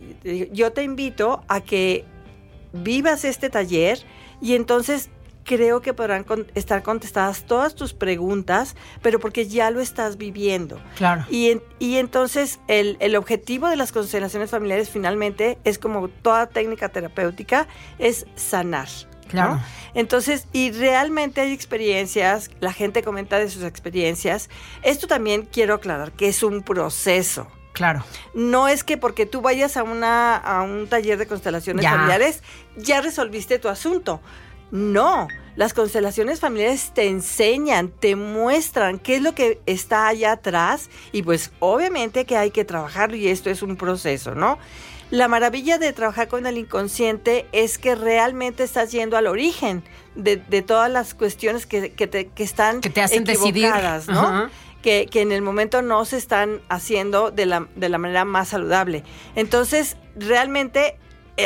yo 0.52 0.72
te 0.72 0.82
invito 0.82 1.42
a 1.48 1.60
que 1.62 2.04
vivas 2.72 3.24
este 3.24 3.50
taller 3.50 3.98
y 4.42 4.54
entonces 4.54 5.10
creo 5.56 5.82
que 5.82 5.92
podrán 5.92 6.22
con- 6.22 6.46
estar 6.54 6.84
contestadas 6.84 7.42
todas 7.44 7.74
tus 7.74 7.92
preguntas, 7.92 8.76
pero 9.02 9.18
porque 9.18 9.48
ya 9.48 9.72
lo 9.72 9.80
estás 9.80 10.16
viviendo. 10.16 10.80
Claro. 10.96 11.24
Y, 11.28 11.50
en- 11.50 11.62
y 11.80 11.96
entonces 11.96 12.60
el, 12.68 12.96
el 13.00 13.16
objetivo 13.16 13.68
de 13.68 13.74
las 13.74 13.90
constelaciones 13.90 14.50
familiares 14.50 14.90
finalmente 14.90 15.58
es 15.64 15.80
como 15.80 16.08
toda 16.08 16.46
técnica 16.46 16.88
terapéutica, 16.90 17.66
es 17.98 18.26
sanar. 18.36 18.86
¿no? 19.24 19.30
Claro. 19.30 19.60
Entonces, 19.94 20.46
y 20.52 20.70
realmente 20.70 21.40
hay 21.40 21.52
experiencias, 21.52 22.48
la 22.60 22.72
gente 22.72 23.02
comenta 23.02 23.38
de 23.40 23.48
sus 23.50 23.64
experiencias. 23.64 24.48
Esto 24.82 25.08
también 25.08 25.48
quiero 25.50 25.74
aclarar 25.74 26.12
que 26.12 26.28
es 26.28 26.42
un 26.44 26.62
proceso. 26.62 27.48
Claro. 27.72 28.04
No 28.34 28.68
es 28.68 28.84
que 28.84 28.96
porque 28.98 29.26
tú 29.26 29.40
vayas 29.40 29.76
a, 29.76 29.82
una, 29.82 30.36
a 30.36 30.62
un 30.62 30.86
taller 30.88 31.18
de 31.18 31.26
constelaciones 31.26 31.82
Ya. 31.82 31.90
familiares, 31.92 32.42
ya 32.76 33.00
resolviste 33.00 33.58
tu 33.58 33.68
asunto. 33.68 34.20
No, 34.70 35.26
las 35.56 35.74
constelaciones 35.74 36.40
familiares 36.40 36.92
te 36.94 37.08
enseñan, 37.08 37.88
te 37.90 38.16
muestran 38.16 38.98
qué 38.98 39.16
es 39.16 39.22
lo 39.22 39.34
que 39.34 39.60
está 39.66 40.06
allá 40.06 40.32
atrás 40.32 40.88
y 41.12 41.22
pues 41.22 41.50
obviamente 41.58 42.24
que 42.24 42.36
hay 42.36 42.50
que 42.50 42.64
trabajarlo 42.64 43.16
y 43.16 43.28
esto 43.28 43.50
es 43.50 43.62
un 43.62 43.76
proceso, 43.76 44.34
¿no? 44.34 44.58
La 45.10 45.26
maravilla 45.26 45.78
de 45.78 45.92
trabajar 45.92 46.28
con 46.28 46.46
el 46.46 46.56
inconsciente 46.56 47.46
es 47.50 47.78
que 47.78 47.96
realmente 47.96 48.62
estás 48.62 48.92
yendo 48.92 49.16
al 49.16 49.26
origen 49.26 49.82
de, 50.14 50.36
de 50.36 50.62
todas 50.62 50.88
las 50.88 51.14
cuestiones 51.14 51.66
que, 51.66 51.90
que 51.92 52.06
te, 52.06 52.28
que 52.28 52.44
están 52.44 52.80
Que 52.80 52.90
te 52.90 53.02
hacen 53.02 53.24
decidir. 53.24 53.64
equivocadas, 53.66 54.06
¿no? 54.06 54.48
Que, 54.82 55.06
que 55.10 55.20
en 55.20 55.32
el 55.32 55.42
momento 55.42 55.82
no 55.82 56.04
se 56.04 56.16
están 56.16 56.60
haciendo 56.68 57.32
de 57.32 57.44
la, 57.46 57.66
de 57.74 57.88
la 57.88 57.98
manera 57.98 58.24
más 58.24 58.48
saludable. 58.50 59.02
Entonces, 59.34 59.96
realmente 60.14 60.96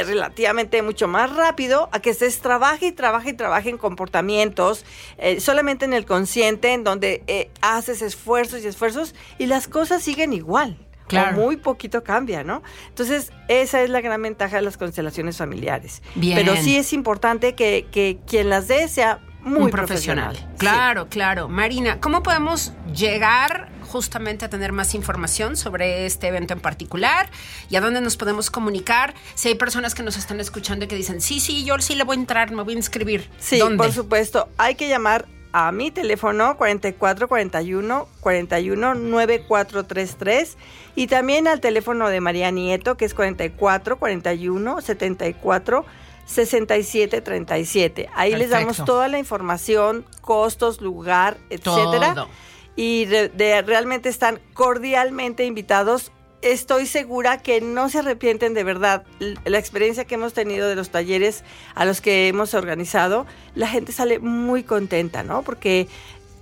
es 0.00 0.06
relativamente 0.06 0.82
mucho 0.82 1.08
más 1.08 1.34
rápido 1.34 1.88
a 1.92 2.00
que 2.00 2.10
estés 2.10 2.40
trabaje 2.40 2.86
y 2.86 2.92
trabaje 2.92 3.30
y 3.30 3.32
trabaje 3.32 3.70
en 3.70 3.78
comportamientos, 3.78 4.84
eh, 5.18 5.40
solamente 5.40 5.84
en 5.84 5.92
el 5.92 6.04
consciente, 6.04 6.72
en 6.72 6.84
donde 6.84 7.22
eh, 7.26 7.50
haces 7.60 8.02
esfuerzos 8.02 8.62
y 8.64 8.66
esfuerzos 8.66 9.14
y 9.38 9.46
las 9.46 9.68
cosas 9.68 10.02
siguen 10.02 10.32
igual. 10.32 10.76
Claro. 11.06 11.36
O 11.36 11.40
muy 11.40 11.58
poquito 11.58 12.02
cambia, 12.02 12.44
¿no? 12.44 12.62
Entonces, 12.88 13.30
esa 13.48 13.82
es 13.82 13.90
la 13.90 14.00
gran 14.00 14.22
ventaja 14.22 14.56
de 14.56 14.62
las 14.62 14.78
constelaciones 14.78 15.36
familiares. 15.36 16.02
Bien. 16.14 16.36
Pero 16.36 16.56
sí 16.56 16.78
es 16.78 16.94
importante 16.94 17.54
que, 17.54 17.86
que 17.92 18.18
quien 18.26 18.48
las 18.48 18.68
dé 18.68 18.88
sea 18.88 19.20
muy 19.42 19.64
un 19.64 19.70
profesional. 19.70 20.28
profesional. 20.28 20.56
Claro, 20.58 21.08
claro. 21.08 21.48
Marina, 21.48 22.00
¿cómo 22.00 22.22
podemos 22.22 22.72
llegar 22.94 23.68
justamente 23.94 24.44
a 24.44 24.50
tener 24.50 24.72
más 24.72 24.92
información 24.96 25.56
sobre 25.56 26.04
este 26.04 26.26
evento 26.26 26.52
en 26.52 26.58
particular 26.58 27.30
y 27.70 27.76
a 27.76 27.80
dónde 27.80 28.00
nos 28.00 28.16
podemos 28.16 28.50
comunicar? 28.50 29.14
Si 29.36 29.46
hay 29.46 29.54
personas 29.54 29.94
que 29.94 30.02
nos 30.02 30.16
están 30.16 30.40
escuchando 30.40 30.84
y 30.84 30.88
que 30.88 30.96
dicen, 30.96 31.20
sí, 31.20 31.38
sí, 31.38 31.64
yo 31.64 31.78
sí 31.78 31.94
le 31.94 32.02
voy 32.02 32.16
a 32.16 32.18
entrar, 32.18 32.50
me 32.50 32.64
voy 32.64 32.74
a 32.74 32.76
inscribir. 32.76 33.30
Sí, 33.38 33.60
¿Dónde? 33.60 33.76
por 33.76 33.92
supuesto. 33.92 34.48
Hay 34.58 34.74
que 34.74 34.88
llamar 34.88 35.26
a 35.52 35.70
mi 35.70 35.92
teléfono 35.92 36.56
4441 36.56 38.08
41 38.18 38.94
9433 38.96 40.56
y 40.96 41.06
también 41.06 41.46
al 41.46 41.60
teléfono 41.60 42.08
de 42.08 42.20
María 42.20 42.50
Nieto 42.50 42.96
que 42.96 43.04
es 43.04 43.14
44 43.14 43.96
41 43.96 44.80
74 44.80 45.84
67 46.26 47.20
37. 47.20 48.08
Ahí 48.16 48.34
les 48.34 48.50
damos 48.50 48.84
toda 48.84 49.06
la 49.06 49.20
información, 49.20 50.04
costos, 50.20 50.80
lugar, 50.80 51.36
etcétera. 51.48 52.14
Todo. 52.14 52.28
Y 52.76 53.04
de- 53.04 53.62
realmente 53.62 54.08
están 54.08 54.40
cordialmente 54.52 55.44
invitados. 55.44 56.10
Estoy 56.42 56.86
segura 56.86 57.38
que 57.38 57.60
no 57.62 57.88
se 57.88 58.00
arrepienten 58.00 58.52
de 58.52 58.64
verdad. 58.64 59.04
La 59.44 59.58
experiencia 59.58 60.04
que 60.04 60.16
hemos 60.16 60.34
tenido 60.34 60.68
de 60.68 60.74
los 60.76 60.90
talleres 60.90 61.42
a 61.74 61.86
los 61.86 62.00
que 62.02 62.28
hemos 62.28 62.52
organizado, 62.52 63.26
la 63.54 63.66
gente 63.68 63.92
sale 63.92 64.18
muy 64.18 64.62
contenta, 64.62 65.22
¿no? 65.22 65.42
Porque 65.42 65.88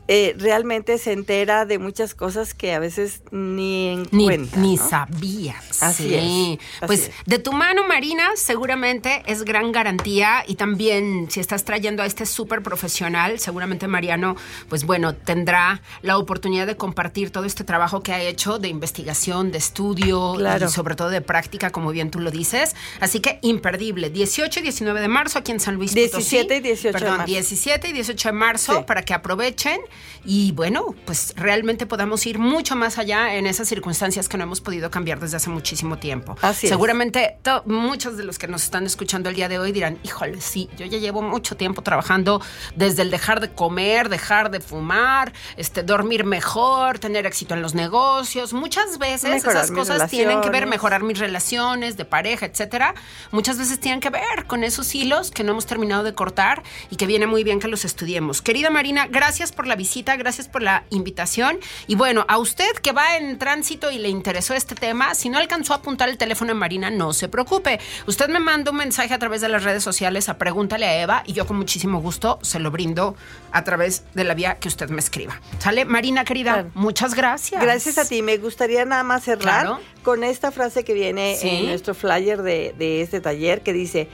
eh, 0.08 0.34
realmente 0.38 0.98
se 0.98 1.12
entera 1.12 1.64
de 1.64 1.78
muchas 1.78 2.14
cosas 2.14 2.54
que 2.54 2.74
a 2.74 2.78
veces 2.78 3.22
ni 3.30 3.88
en 3.88 4.08
Ni, 4.10 4.24
cuenta. 4.24 4.56
ni 4.58 4.76
¿no? 4.76 4.88
sabías. 4.88 5.82
Así 5.82 6.08
Sí. 6.08 6.14
es, 6.14 6.22
así 6.22 6.86
Pues 6.86 7.00
es. 7.08 7.10
de 7.26 7.38
tu 7.38 7.52
mano, 7.52 7.84
Marina, 7.86 8.30
seguramente 8.34 9.22
es 9.26 9.44
gran 9.44 9.72
garantía. 9.72 10.44
Y 10.46 10.56
también, 10.56 11.30
si 11.30 11.40
estás 11.40 11.64
trayendo 11.64 12.02
a 12.02 12.06
este 12.06 12.26
súper 12.26 12.62
profesional, 12.62 13.38
seguramente 13.38 13.86
Mariano, 13.88 14.36
pues 14.68 14.84
bueno, 14.84 15.14
tendrá 15.14 15.80
la 16.02 16.18
oportunidad 16.18 16.66
de 16.66 16.76
compartir 16.76 17.30
todo 17.30 17.44
este 17.44 17.64
trabajo 17.64 18.02
que 18.02 18.12
ha 18.12 18.22
hecho 18.22 18.58
de 18.58 18.68
investigación, 18.68 19.52
de 19.52 19.58
estudio 19.58 20.34
Claro. 20.36 20.66
y 20.66 20.68
sobre 20.68 20.94
todo 20.96 21.10
de 21.10 21.20
práctica, 21.20 21.70
como 21.70 21.90
bien 21.92 22.10
tú 22.10 22.18
lo 22.18 22.30
dices. 22.30 22.74
Así 23.00 23.20
que 23.20 23.38
imperdible. 23.42 24.10
18 24.10 24.60
y 24.60 24.62
19 24.62 25.00
de 25.00 25.08
marzo 25.08 25.38
aquí 25.38 25.52
en 25.52 25.60
San 25.60 25.76
Luis 25.76 25.92
Potosí. 25.92 26.36
17 26.36 26.56
y 26.56 26.60
18 26.60 26.88
de 26.88 26.92
Perdón, 26.92 27.16
marzo. 27.18 27.26
17 27.32 27.88
y 27.88 27.92
18 27.92 28.28
de 28.28 28.32
marzo 28.32 28.76
Sí. 28.78 28.84
para 28.86 29.02
que 29.02 29.14
aprovechen 29.14 29.80
y 30.24 30.52
bueno, 30.52 30.94
pues 31.04 31.34
realmente 31.36 31.86
podamos 31.86 32.26
ir 32.26 32.38
mucho 32.38 32.76
más 32.76 32.98
allá 32.98 33.34
en 33.34 33.46
esas 33.46 33.68
circunstancias 33.68 34.28
que 34.28 34.36
no 34.36 34.44
hemos 34.44 34.60
podido 34.60 34.90
cambiar 34.90 35.20
desde 35.20 35.36
hace 35.36 35.50
muchísimo 35.50 35.98
tiempo. 35.98 36.36
Así. 36.42 36.68
Seguramente 36.68 37.38
muchos 37.66 38.16
de 38.16 38.24
los 38.24 38.38
que 38.38 38.48
nos 38.48 38.64
están 38.64 38.86
escuchando 38.86 39.28
el 39.28 39.34
día 39.34 39.48
de 39.48 39.58
hoy 39.58 39.72
dirán, 39.72 39.98
híjole, 40.02 40.40
sí, 40.40 40.68
yo 40.76 40.86
ya 40.86 40.98
llevo 40.98 41.22
mucho 41.22 41.56
tiempo 41.56 41.82
trabajando 41.82 42.40
desde 42.76 43.02
el 43.02 43.10
dejar 43.10 43.40
de 43.40 43.50
comer, 43.50 44.08
dejar 44.08 44.50
de 44.50 44.60
fumar, 44.60 45.32
este, 45.56 45.82
dormir 45.82 46.24
mejor, 46.24 46.98
tener 46.98 47.26
éxito 47.26 47.54
en 47.54 47.62
los 47.62 47.74
negocios. 47.74 48.52
Muchas 48.52 48.98
veces 48.98 49.30
Mejorar 49.30 49.64
esas 49.64 49.70
cosas 49.70 50.10
tienen 50.10 50.40
que 50.40 50.50
ver, 50.50 50.66
mejorar 50.66 51.02
mis 51.02 51.18
relaciones 51.18 51.96
de 51.96 52.04
pareja, 52.04 52.46
etcétera. 52.46 52.94
Muchas 53.30 53.58
veces 53.58 53.80
tienen 53.80 54.00
que 54.00 54.10
ver 54.10 54.46
con 54.46 54.64
esos 54.64 54.94
hilos 54.94 55.30
que 55.30 55.44
no 55.44 55.52
hemos 55.52 55.66
terminado 55.66 56.02
de 56.02 56.14
cortar 56.14 56.62
y 56.90 56.96
que 56.96 57.06
viene 57.06 57.26
muy 57.26 57.44
bien 57.44 57.60
que 57.60 57.68
los 57.68 57.84
estudiemos. 57.84 58.42
Querida 58.42 58.70
Marina, 58.70 59.06
gracias 59.10 59.52
por 59.52 59.66
la 59.66 59.76
visita, 59.82 60.14
gracias 60.14 60.46
por 60.46 60.62
la 60.62 60.84
invitación. 60.90 61.58
Y 61.88 61.96
bueno, 61.96 62.24
a 62.28 62.38
usted 62.38 62.70
que 62.80 62.92
va 62.92 63.16
en 63.16 63.36
tránsito 63.36 63.90
y 63.90 63.98
le 63.98 64.08
interesó 64.08 64.54
este 64.54 64.76
tema, 64.76 65.16
si 65.16 65.28
no 65.28 65.38
alcanzó 65.38 65.72
a 65.72 65.78
apuntar 65.78 66.08
el 66.08 66.18
teléfono 66.18 66.50
de 66.50 66.54
Marina, 66.54 66.88
no 66.88 67.12
se 67.12 67.28
preocupe. 67.28 67.80
Usted 68.06 68.28
me 68.28 68.38
manda 68.38 68.70
un 68.70 68.76
mensaje 68.76 69.12
a 69.12 69.18
través 69.18 69.40
de 69.40 69.48
las 69.48 69.64
redes 69.64 69.82
sociales 69.82 70.28
a 70.28 70.38
Pregúntale 70.38 70.86
a 70.86 71.02
Eva 71.02 71.24
y 71.26 71.32
yo 71.32 71.48
con 71.48 71.56
muchísimo 71.56 72.00
gusto 72.00 72.38
se 72.42 72.60
lo 72.60 72.70
brindo 72.70 73.16
a 73.50 73.64
través 73.64 74.04
de 74.14 74.22
la 74.22 74.34
vía 74.34 74.54
que 74.60 74.68
usted 74.68 74.88
me 74.88 75.00
escriba. 75.00 75.40
¿Sale? 75.58 75.84
Marina, 75.84 76.24
querida, 76.24 76.66
muchas 76.74 77.14
gracias. 77.14 77.60
Gracias 77.60 77.98
a 77.98 78.04
ti. 78.04 78.22
Me 78.22 78.36
gustaría 78.38 78.84
nada 78.84 79.02
más 79.02 79.24
cerrar 79.24 79.78
con 80.04 80.22
esta 80.22 80.52
frase 80.52 80.84
que 80.84 80.94
viene 80.94 81.38
en 81.42 81.66
nuestro 81.66 81.94
flyer 81.94 82.42
de, 82.42 82.72
de 82.78 83.02
este 83.02 83.20
taller 83.20 83.62
que 83.62 83.72
dice, 83.72 84.08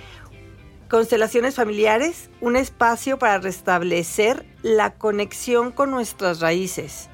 Constelaciones 0.89 1.55
familiares, 1.55 2.31
un 2.41 2.57
espacio 2.57 3.19
para 3.19 3.39
restablecer 3.39 4.47
la 4.63 4.95
conexión 4.95 5.71
con 5.71 5.91
nuestras 5.91 6.41
raíces, 6.41 7.11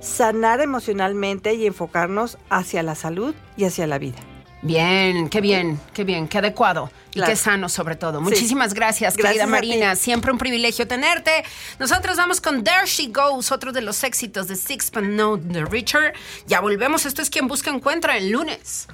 sanar 0.00 0.60
emocionalmente 0.60 1.54
y 1.54 1.66
enfocarnos 1.66 2.38
hacia 2.50 2.84
la 2.84 2.94
salud 2.94 3.34
y 3.56 3.64
hacia 3.64 3.88
la 3.88 3.98
vida. 3.98 4.18
Bien, 4.62 5.28
qué 5.28 5.40
bien, 5.40 5.78
qué 5.92 6.04
bien, 6.04 6.28
qué 6.28 6.38
adecuado 6.38 6.90
y 7.14 7.20
qué 7.20 7.36
sano 7.36 7.68
sobre 7.68 7.96
todo. 7.96 8.20
Muchísimas 8.20 8.74
gracias, 8.74 9.16
querida 9.16 9.46
Marina. 9.46 9.96
Siempre 9.96 10.30
un 10.30 10.38
privilegio 10.38 10.86
tenerte. 10.86 11.44
Nosotros 11.80 12.16
vamos 12.16 12.40
con 12.40 12.62
There 12.62 12.86
She 12.86 13.08
Goes, 13.08 13.50
otro 13.52 13.72
de 13.72 13.82
los 13.82 14.02
éxitos 14.04 14.48
de 14.48 14.56
Sixpence 14.56 15.10
No 15.10 15.38
The 15.38 15.64
Richer. 15.64 16.14
Ya 16.46 16.60
volvemos. 16.60 17.06
Esto 17.06 17.22
es 17.22 17.30
quien 17.30 17.48
busca 17.48 17.70
encuentra 17.70 18.16
el 18.16 18.30
lunes. 18.30 18.88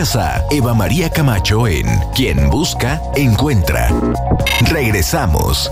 A 0.00 0.46
Eva 0.50 0.72
María 0.72 1.10
Camacho 1.10 1.66
en 1.66 1.86
Quien 2.14 2.48
Busca, 2.48 3.02
Encuentra. 3.14 3.90
Regresamos. 4.70 5.70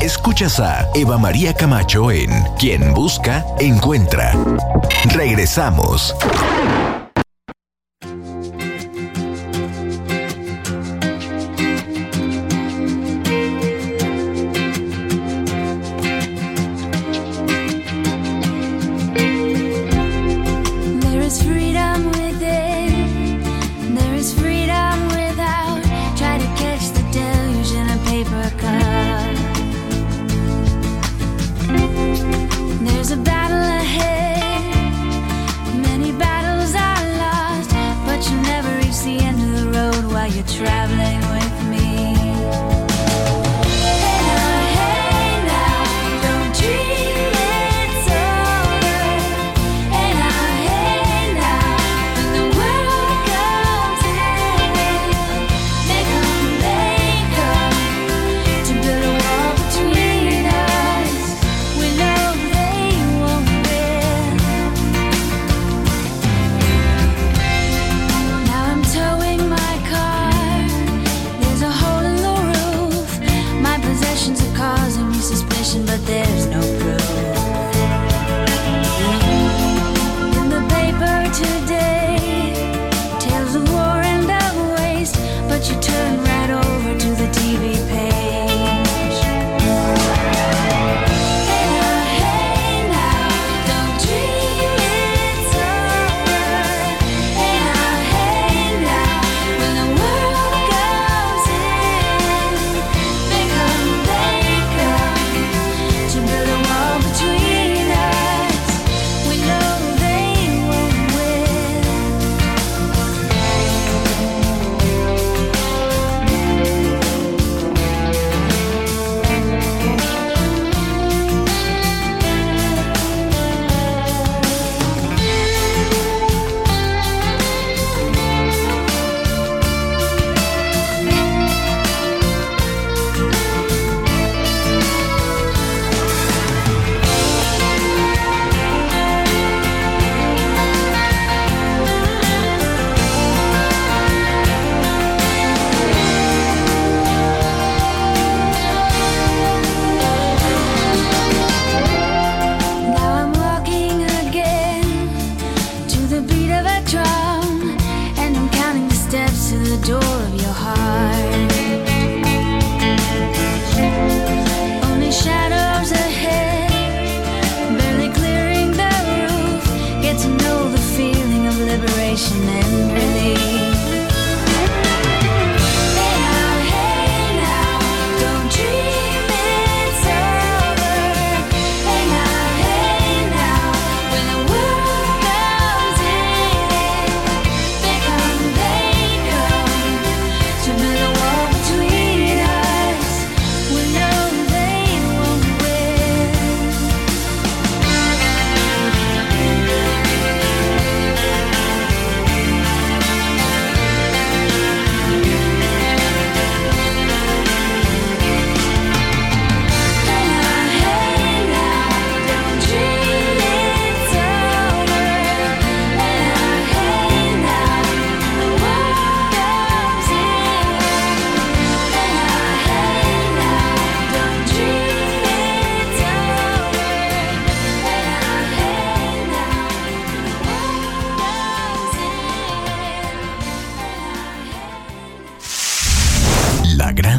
Escuchas 0.00 0.58
a 0.58 0.88
Eva 0.96 1.18
María 1.18 1.54
Camacho 1.54 2.10
en 2.10 2.28
Quien 2.58 2.92
Busca, 2.92 3.46
Encuentra. 3.60 4.34
Regresamos. 5.14 6.12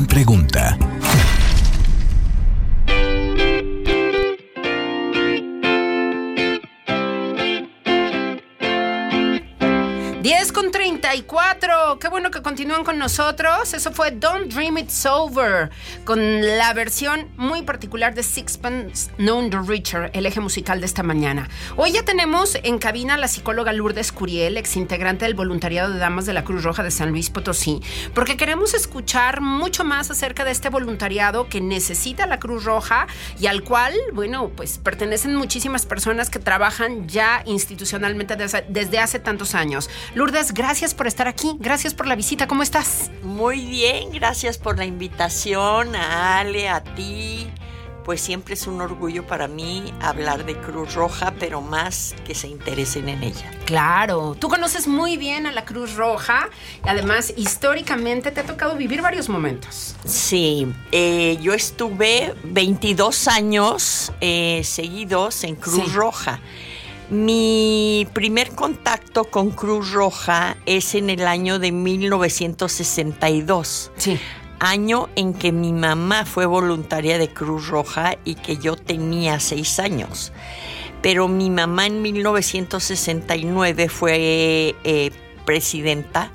Pregunta. 0.05 0.77
34. 11.93 11.99
Qué 11.99 12.07
bueno 12.09 12.31
que 12.31 12.41
continúan 12.41 12.83
con 12.83 12.97
nosotros. 12.97 13.73
Eso 13.73 13.91
fue 13.91 14.11
Don't 14.11 14.51
Dream 14.53 14.77
It's 14.77 15.05
Over, 15.05 15.69
con 16.05 16.41
la 16.57 16.73
versión 16.73 17.27
muy 17.37 17.61
particular 17.61 18.13
de 18.13 18.23
Sixpence 18.23 19.11
Known 19.17 19.49
the 19.49 19.59
Richer, 19.65 20.11
el 20.13 20.25
eje 20.25 20.39
musical 20.39 20.79
de 20.79 20.85
esta 20.85 21.03
mañana. 21.03 21.49
Hoy 21.75 21.91
ya 21.91 22.03
tenemos 22.03 22.57
en 22.63 22.77
cabina 22.77 23.15
a 23.15 23.17
la 23.17 23.27
psicóloga 23.27 23.73
Lourdes 23.73 24.11
Curiel, 24.11 24.57
ex 24.57 24.75
integrante 24.75 25.25
del 25.25 25.33
voluntariado 25.33 25.91
de 25.93 25.99
Damas 25.99 26.25
de 26.25 26.33
la 26.33 26.43
Cruz 26.43 26.63
Roja 26.63 26.83
de 26.83 26.91
San 26.91 27.11
Luis 27.11 27.29
Potosí, 27.29 27.81
porque 28.13 28.37
queremos 28.37 28.73
escuchar 28.73 29.41
mucho 29.41 29.83
más 29.83 30.11
acerca 30.11 30.43
de 30.43 30.51
este 30.51 30.69
voluntariado 30.69 31.47
que 31.47 31.61
necesita 31.61 32.27
la 32.27 32.39
Cruz 32.39 32.63
Roja 32.63 33.07
y 33.39 33.47
al 33.47 33.63
cual, 33.63 33.93
bueno, 34.13 34.49
pues 34.49 34.77
pertenecen 34.77 35.35
muchísimas 35.35 35.85
personas 35.85 36.29
que 36.29 36.39
trabajan 36.39 37.07
ya 37.07 37.43
institucionalmente 37.45 38.35
desde 38.35 38.99
hace 38.99 39.19
tantos 39.19 39.55
años. 39.55 39.89
Lourdes, 40.15 40.53
gracias 40.53 40.93
por 40.93 41.07
estar 41.07 41.27
aquí, 41.27 41.55
gracias 41.59 41.82
por 41.93 42.07
la 42.07 42.15
visita, 42.15 42.47
¿cómo 42.47 42.63
estás? 42.63 43.11
Muy 43.23 43.65
bien, 43.65 44.11
gracias 44.11 44.57
por 44.57 44.77
la 44.77 44.85
invitación, 44.85 45.95
a 45.95 46.39
Ale, 46.39 46.69
a 46.69 46.83
ti. 46.83 47.49
Pues 48.05 48.19
siempre 48.19 48.53
es 48.55 48.67
un 48.67 48.81
orgullo 48.81 49.25
para 49.25 49.47
mí 49.47 49.93
hablar 50.01 50.45
de 50.45 50.57
Cruz 50.57 50.93
Roja, 50.93 51.33
pero 51.39 51.61
más 51.61 52.13
que 52.27 52.35
se 52.35 52.49
interesen 52.49 53.07
en 53.07 53.23
ella. 53.23 53.49
Claro, 53.65 54.35
tú 54.37 54.49
conoces 54.49 54.87
muy 54.87 55.15
bien 55.15 55.47
a 55.47 55.53
la 55.53 55.63
Cruz 55.63 55.95
Roja 55.95 56.49
y 56.85 56.89
además 56.89 57.33
históricamente 57.37 58.31
te 58.31 58.41
ha 58.41 58.45
tocado 58.45 58.75
vivir 58.75 59.01
varios 59.01 59.29
momentos. 59.29 59.95
Sí, 60.05 60.67
eh, 60.91 61.37
yo 61.41 61.53
estuve 61.53 62.35
22 62.43 63.29
años 63.29 64.11
eh, 64.19 64.61
seguidos 64.65 65.45
en 65.45 65.55
Cruz 65.55 65.85
Sí. 65.85 65.91
Roja. 65.93 66.41
Mi 67.09 68.07
primer 68.13 68.51
contacto 68.51 69.25
con 69.25 69.51
Cruz 69.51 69.91
Roja 69.91 70.55
es 70.65 70.95
en 70.95 71.09
el 71.09 71.27
año 71.27 71.59
de 71.59 71.71
1962 71.71 73.91
Sí. 73.97 74.17
año 74.59 75.09
en 75.15 75.33
que 75.33 75.51
mi 75.51 75.73
mamá 75.73 76.25
fue 76.25 76.45
voluntaria 76.45 77.17
de 77.17 77.27
Cruz 77.29 77.67
Roja 77.67 78.15
y 78.23 78.35
que 78.35 78.57
yo 78.57 78.75
tenía 78.77 79.39
seis 79.39 79.79
años. 79.79 80.31
Pero 81.01 81.27
mi 81.27 81.49
mamá 81.49 81.87
en 81.87 82.01
1969 82.01 83.89
fue 83.89 84.73
eh, 84.85 85.11
presidenta, 85.45 86.31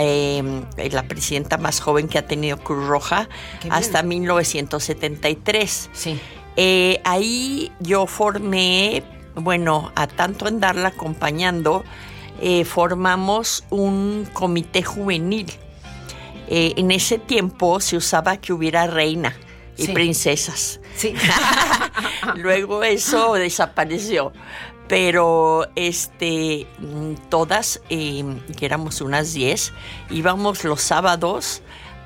eh, 0.00 0.42
la 0.90 1.04
presidenta 1.04 1.56
más 1.58 1.78
joven 1.80 2.08
que 2.08 2.18
ha 2.18 2.26
tenido 2.26 2.56
Cruz 2.58 2.88
Roja 2.88 3.28
hasta 3.70 4.02
1973. 4.02 5.90
Sí. 5.92 6.18
Eh, 6.56 7.00
ahí 7.04 7.70
yo 7.78 8.08
formé, 8.08 9.04
bueno, 9.34 9.92
a 9.94 10.06
tanto 10.06 10.46
andarla 10.46 10.88
acompañando, 10.88 11.84
eh, 12.40 12.64
formamos 12.64 13.64
un 13.70 14.28
comité 14.32 14.82
juvenil. 14.82 15.50
Eh, 16.48 16.74
en 16.76 16.90
ese 16.90 17.18
tiempo 17.18 17.80
se 17.80 17.96
usaba 17.96 18.36
que 18.36 18.52
hubiera 18.52 18.86
reina 18.86 19.34
y 19.76 19.86
Sí. 19.86 19.92
princesas. 19.92 20.80
Sí. 20.96 21.14
Luego 22.36 22.82
eso 22.84 23.34
desapareció. 23.34 24.32
Pero 24.88 25.68
este, 25.74 26.66
mm, 26.78 27.14
todas, 27.30 27.80
eh, 27.88 28.24
que 28.58 28.66
éramos 28.66 29.00
unas 29.00 29.32
10, 29.32 29.72
íbamos 30.10 30.64
los 30.64 30.82
sábados 30.82 31.62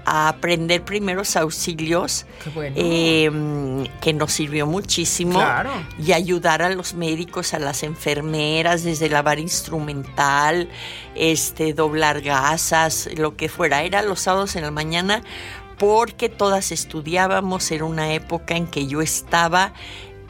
a 0.09 0.29
aprender 0.29 0.85
primeros 0.85 1.35
auxilios, 1.37 2.27
Qué 2.45 2.51
bueno. 2.51 2.77
eh, 2.79 3.91
que 4.01 4.13
nos 4.13 4.33
sirvió 4.33 4.65
muchísimo, 4.67 5.33
Claro. 5.41 5.71
y 5.99 6.13
ayudar 6.13 6.63
a 6.63 6.71
los 6.71 6.95
médicos, 6.95 7.53
a 7.55 7.59
las 7.59 7.83
enfermeras, 7.83 8.85
desde 8.85 9.09
lavar 9.11 9.41
instrumental, 9.41 10.69
este, 11.17 11.75
doblar 11.75 12.21
gasas, 12.23 13.09
lo 13.17 13.37
que 13.37 13.49
fuera. 13.49 13.83
Era 13.83 14.03
los 14.03 14.21
sábados 14.21 14.55
en 14.57 14.63
la 14.63 14.71
mañana 14.71 15.23
porque 15.79 16.29
todas 16.31 16.73
estudiábamos, 16.73 17.71
era 17.71 17.85
una 17.85 18.13
época 18.15 18.57
en 18.57 18.67
que 18.67 18.87
yo 18.87 19.03
estaba 19.03 19.75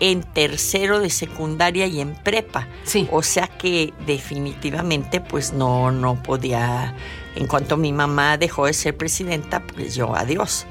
en 0.01 0.23
tercero 0.23 1.01
de 1.01 1.11
secundaria 1.11 1.87
y 1.87 2.01
en 2.01 2.15
prepa. 2.15 2.69
Sí. 2.85 3.09
O 3.11 3.23
sea 3.23 3.47
que 3.47 3.93
definitivamente 4.07 5.21
pues 5.21 5.53
no, 5.53 5.91
no 5.91 6.23
podía, 6.23 6.95
en 7.35 7.47
cuanto 7.47 7.77
mi 7.77 7.93
mamá 7.93 8.39
dejó 8.39 8.67
de 8.67 8.73
ser 8.73 8.97
presidenta, 8.97 9.61
pues 9.61 9.95
yo 9.95 10.15
adiós. 10.15 10.67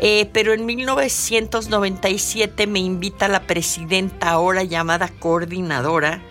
Eh, 0.00 0.30
pero 0.32 0.52
en 0.52 0.64
1997 0.64 2.68
me 2.68 2.78
invita 2.78 3.26
la 3.26 3.42
presidenta, 3.42 4.30
ahora 4.30 4.62
llamada 4.62 5.08
coordinadora, 5.08 6.22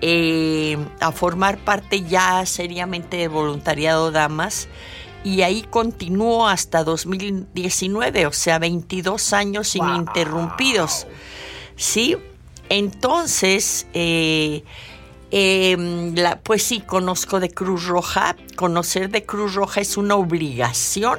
eh, 0.00 0.78
a 1.00 1.12
formar 1.12 1.58
parte 1.58 2.02
ya 2.02 2.44
seriamente 2.46 3.18
de 3.18 3.28
voluntariado 3.28 4.10
damas 4.10 4.68
y 5.24 5.42
ahí 5.42 5.62
continúo 5.62 6.48
hasta 6.48 6.84
2019, 6.84 8.26
o 8.26 8.32
sea, 8.32 8.58
22 8.58 9.32
años 9.32 9.74
Wow. 9.74 9.88
ininterrumpidos. 9.88 11.06
Sí, 11.76 12.16
entonces, 12.68 13.86
eh, 13.94 14.64
eh, 15.30 16.12
la- 16.16 16.40
pues 16.40 16.62
sí, 16.62 16.80
conozco 16.80 17.40
de 17.40 17.50
Cruz 17.50 17.84
Roja. 17.86 18.36
Conocer 18.56 19.10
de 19.10 19.24
Cruz 19.24 19.54
Roja 19.54 19.80
es 19.80 19.96
una 19.96 20.16
obligación. 20.16 21.18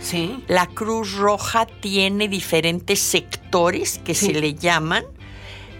Sí. 0.00 0.42
La 0.48 0.66
Cruz 0.66 1.12
Roja 1.14 1.66
tiene 1.66 2.28
diferentes 2.28 2.98
sectores 3.00 4.00
que 4.04 4.14
Sí. 4.14 4.26
se 4.26 4.32
le 4.34 4.54
llaman. 4.54 5.04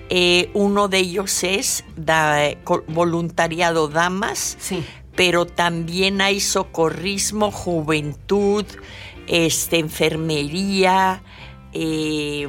Eh, 0.08 0.50
uno 0.54 0.88
de 0.88 0.98
ellos 0.98 1.42
es 1.44 1.84
da- 1.96 2.54
co- 2.62 2.84
voluntariado 2.88 3.88
damas, 3.88 4.56
Sí. 4.60 4.84
Pero 5.16 5.46
también 5.46 6.20
hay 6.20 6.40
socorrismo, 6.40 7.50
juventud, 7.50 8.64
este, 9.27 9.79
enfermería, 9.79 11.22
eh, 11.72 12.48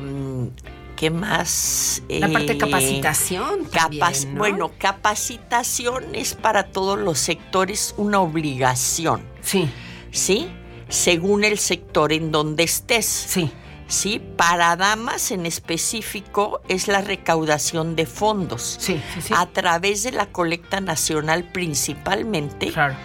¿qué 0.96 1.10
más? 1.10 2.02
La 2.10 2.28
parte 2.30 2.48
de 2.48 2.54
Eh, 2.54 2.58
capacitación 2.58 3.66
también, 3.70 4.02
capac- 4.04 4.28
¿no? 4.28 4.38
Bueno, 4.40 4.72
capacitación 4.78 6.16
es 6.16 6.34
para 6.36 6.64
todos 6.72 6.98
los 7.00 7.20
sectores 7.20 7.94
una 7.98 8.20
obligación, 8.22 9.22
Sí. 9.42 9.70
¿sí? 10.12 10.48
Según 10.90 11.44
el 11.44 11.58
sector 11.58 12.14
en 12.14 12.32
donde 12.32 12.64
estés. 12.64 13.06
Sí. 13.06 13.52
¿Sí? 13.88 14.22
Para 14.38 14.76
damas 14.76 15.32
en 15.32 15.46
específico 15.46 16.62
es 16.68 16.88
la 16.88 17.02
recaudación 17.02 17.96
de 17.96 18.06
fondos. 18.06 18.78
Sí. 18.80 19.02
Sí. 19.14 19.22
sí. 19.22 19.34
A 19.36 19.46
través 19.48 20.04
de 20.04 20.12
la 20.12 20.28
colecta 20.28 20.82
nacional 20.82 21.44
principalmente, 21.52 22.72
Claro. 22.72 22.96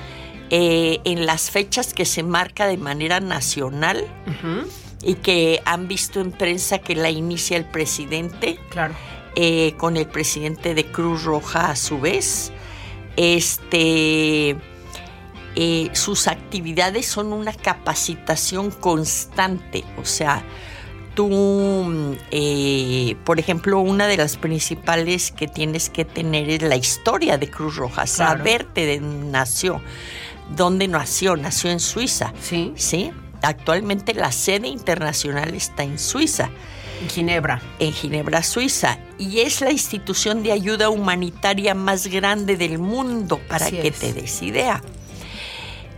eh, 0.50 1.00
en 1.04 1.26
las 1.26 1.50
fechas 1.50 1.92
que 1.94 2.04
se 2.04 2.22
marca 2.22 2.66
de 2.66 2.76
manera 2.76 3.20
nacional 3.20 4.04
y 5.02 5.14
que 5.14 5.62
han 5.64 5.88
visto 5.88 6.20
en 6.20 6.32
prensa 6.32 6.78
que 6.78 6.94
la 6.94 7.10
inicia 7.10 7.56
el 7.56 7.64
presidente, 7.64 8.58
Claro. 8.70 8.94
eh, 9.36 9.74
con 9.78 9.96
el 9.96 10.06
presidente 10.06 10.74
de 10.74 10.86
Cruz 10.90 11.24
Roja 11.24 11.70
a 11.70 11.76
su 11.76 12.00
vez. 12.00 12.52
Este, 13.16 14.56
eh, 15.56 15.90
sus 15.92 16.26
actividades 16.28 17.06
son 17.06 17.32
una 17.32 17.52
capacitación 17.52 18.70
constante, 18.70 19.84
o 19.98 20.04
sea, 20.04 20.42
tú, 21.28 22.16
eh, 22.30 23.14
por 23.24 23.38
ejemplo, 23.38 23.80
una 23.80 24.06
de 24.06 24.16
las 24.16 24.36
principales 24.38 25.30
que 25.32 25.46
tienes 25.48 25.90
que 25.90 26.04
tener 26.06 26.48
es 26.48 26.62
la 26.62 26.76
historia 26.76 27.36
de 27.36 27.50
Cruz 27.50 27.76
Roja, 27.76 28.04
Claro. 28.04 28.38
saberte 28.38 28.86
de 28.86 29.00
dónde 29.00 29.26
nació, 29.30 29.82
dónde 30.56 30.88
nació, 30.88 31.36
nació 31.36 31.70
en 31.70 31.80
Suiza, 31.80 32.32
Sí. 32.40 32.72
¿sí? 32.76 33.10
Actualmente 33.42 34.14
la 34.14 34.32
sede 34.32 34.68
internacional 34.68 35.54
está 35.54 35.82
en 35.82 35.98
Suiza 35.98 36.50
En 37.02 37.08
Ginebra. 37.10 37.60
en 37.78 37.92
Ginebra, 37.92 38.42
Suiza, 38.42 38.98
y 39.18 39.40
es 39.40 39.60
la 39.60 39.72
institución 39.72 40.42
de 40.42 40.52
ayuda 40.52 40.88
humanitaria 40.90 41.74
más 41.74 42.06
grande 42.06 42.56
del 42.56 42.78
mundo, 42.78 43.40
para 43.48 43.66
Así 43.66 43.76
que 43.76 43.88
es. 43.88 43.98
te 43.98 44.12
des 44.14 44.42
idea. 44.42 44.82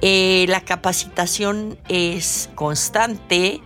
Eh, 0.01 0.47
la 0.49 0.61
capacitación 0.63 1.79
es 1.89 2.51
constante, 2.57 3.61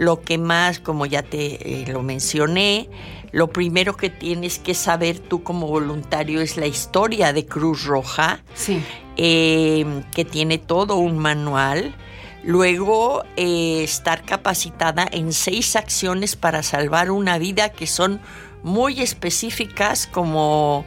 lo 0.00 0.22
que 0.22 0.38
más, 0.38 0.78
como 0.80 1.04
ya 1.04 1.22
te 1.22 1.82
eh, 1.82 1.86
lo 1.92 2.02
mencioné, 2.02 2.88
lo 3.32 3.48
primero 3.48 3.98
que 3.98 4.08
tienes 4.08 4.58
que 4.58 4.72
saber 4.74 5.18
tú 5.18 5.42
como 5.42 5.66
voluntario 5.66 6.40
es 6.40 6.56
la 6.56 6.66
historia 6.66 7.34
de 7.34 7.44
Cruz 7.44 7.84
Roja, 7.84 8.40
Sí. 8.54 8.82
eh, 9.18 9.84
que 10.14 10.24
tiene 10.24 10.56
todo 10.56 10.96
un 10.96 11.18
manual. 11.18 11.94
Luego, 12.42 13.24
eh, 13.36 13.82
estar 13.84 14.22
capacitada 14.24 15.06
en 15.12 15.34
seis 15.34 15.76
acciones 15.76 16.34
para 16.34 16.62
salvar 16.62 17.10
una 17.10 17.36
vida 17.36 17.68
que 17.68 17.86
son 17.86 18.22
muy 18.62 19.02
específicas 19.02 20.06
como 20.06 20.86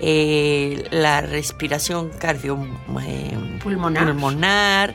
eh, 0.00 0.86
la 0.92 1.20
respiración 1.20 2.10
cardio, 2.10 2.64
eh, 3.04 3.58
Pulmonar. 3.60 4.94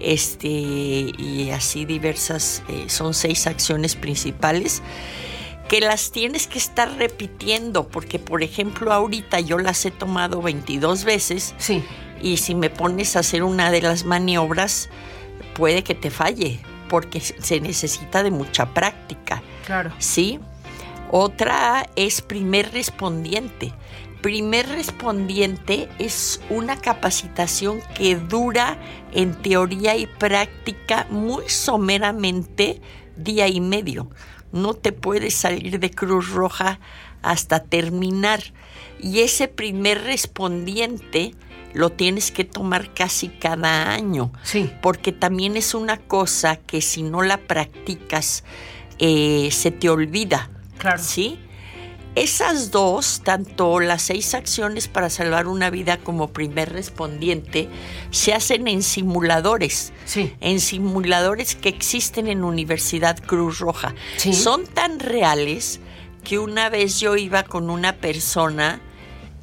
Este, 0.00 0.48
y 0.48 1.50
así 1.54 1.84
diversas, 1.84 2.62
eh, 2.68 2.84
son 2.88 3.14
seis 3.14 3.46
acciones 3.46 3.96
principales 3.96 4.82
que 5.68 5.80
las 5.80 6.12
tienes 6.12 6.46
que 6.46 6.58
estar 6.58 6.96
repitiendo, 6.96 7.88
porque 7.88 8.18
por 8.18 8.42
ejemplo 8.42 8.92
ahorita 8.92 9.40
yo 9.40 9.58
las 9.58 9.84
he 9.84 9.90
tomado 9.90 10.40
22 10.40 11.04
veces 11.04 11.54
Sí. 11.58 11.82
y 12.22 12.36
si 12.36 12.54
me 12.54 12.70
pones 12.70 13.16
a 13.16 13.20
hacer 13.20 13.42
una 13.42 13.70
de 13.72 13.82
las 13.82 14.04
maniobras, 14.04 14.88
puede 15.56 15.82
que 15.82 15.94
te 15.96 16.10
falle, 16.10 16.60
porque 16.88 17.20
se 17.20 17.60
necesita 17.60 18.22
de 18.22 18.30
mucha 18.30 18.72
práctica. 18.74 19.42
Claro. 19.66 19.90
¿sí? 19.98 20.38
Otra 21.10 21.88
es 21.96 22.20
primer 22.20 22.72
respondiente. 22.72 23.72
Primer 24.26 24.68
respondiente 24.68 25.88
es 26.00 26.40
una 26.50 26.80
capacitación 26.80 27.78
que 27.96 28.16
dura 28.16 28.76
en 29.12 29.40
teoría 29.40 29.94
y 29.96 30.08
práctica 30.08 31.06
muy 31.10 31.48
someramente 31.48 32.80
día 33.16 33.46
y 33.46 33.60
medio. 33.60 34.10
No 34.50 34.74
te 34.74 34.90
puedes 34.90 35.34
salir 35.34 35.78
de 35.78 35.92
Cruz 35.92 36.30
Roja 36.30 36.80
hasta 37.22 37.62
terminar. 37.62 38.40
Y 38.98 39.20
ese 39.20 39.46
primer 39.46 40.02
respondiente 40.02 41.36
lo 41.72 41.90
tienes 41.90 42.32
que 42.32 42.42
tomar 42.42 42.92
casi 42.94 43.28
cada 43.28 43.92
año 43.92 44.32
Sí. 44.42 44.72
porque 44.82 45.12
también 45.12 45.56
es 45.56 45.72
una 45.72 45.98
cosa 45.98 46.56
que 46.56 46.80
si 46.80 47.04
no 47.04 47.22
la 47.22 47.36
practicas 47.36 48.42
eh, 48.98 49.50
se 49.52 49.70
te 49.70 49.88
olvida. 49.88 50.50
Claro. 50.78 51.00
¿Sí? 51.00 51.38
Esas 52.16 52.70
dos, 52.70 53.20
tanto 53.22 53.78
las 53.78 54.00
seis 54.00 54.32
acciones 54.32 54.88
para 54.88 55.10
salvar 55.10 55.46
una 55.46 55.68
vida 55.68 55.98
como 55.98 56.28
primer 56.28 56.72
respondiente, 56.72 57.68
se 58.10 58.32
hacen 58.32 58.68
en 58.68 58.82
simuladores. 58.82 59.92
Sí. 60.06 60.34
En 60.40 60.60
simuladores 60.60 61.54
que 61.54 61.68
existen 61.68 62.26
en 62.26 62.42
Universidad 62.42 63.22
Cruz 63.22 63.58
Roja. 63.58 63.94
Sí. 64.16 64.32
Son 64.32 64.66
tan 64.66 64.98
reales 64.98 65.78
que 66.24 66.38
una 66.38 66.70
vez 66.70 67.00
yo 67.00 67.16
iba 67.16 67.42
con 67.42 67.68
una 67.68 67.92
persona 67.92 68.80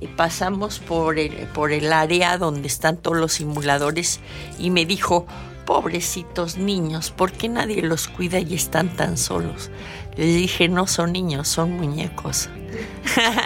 y 0.01 0.07
pasamos 0.07 0.79
por 0.79 1.19
el, 1.19 1.31
por 1.53 1.71
el 1.71 1.93
área 1.93 2.39
donde 2.39 2.67
están 2.67 2.97
todos 2.97 3.17
los 3.17 3.33
simuladores 3.33 4.19
y 4.57 4.71
me 4.71 4.87
dijo, 4.87 5.27
pobrecitos 5.65 6.57
niños, 6.57 7.11
¿por 7.11 7.31
qué 7.31 7.49
nadie 7.49 7.81
los 7.81 8.07
cuida 8.07 8.39
y 8.39 8.53
están 8.55 8.95
tan 8.95 9.17
solos? 9.17 9.69
Le 10.15 10.25
dije, 10.25 10.67
no 10.69 10.87
son 10.87 11.11
niños, 11.13 11.47
son 11.47 11.71
muñecos. 11.71 12.49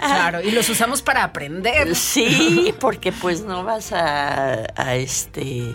Claro. 0.00 0.40
Y 0.40 0.50
los 0.52 0.68
usamos 0.70 1.02
para 1.02 1.22
aprender. 1.24 1.94
Sí, 1.94 2.72
porque 2.80 3.12
pues 3.12 3.42
no 3.42 3.64
vas 3.64 3.92
a, 3.92 4.66
a, 4.74 4.94
este 4.96 5.74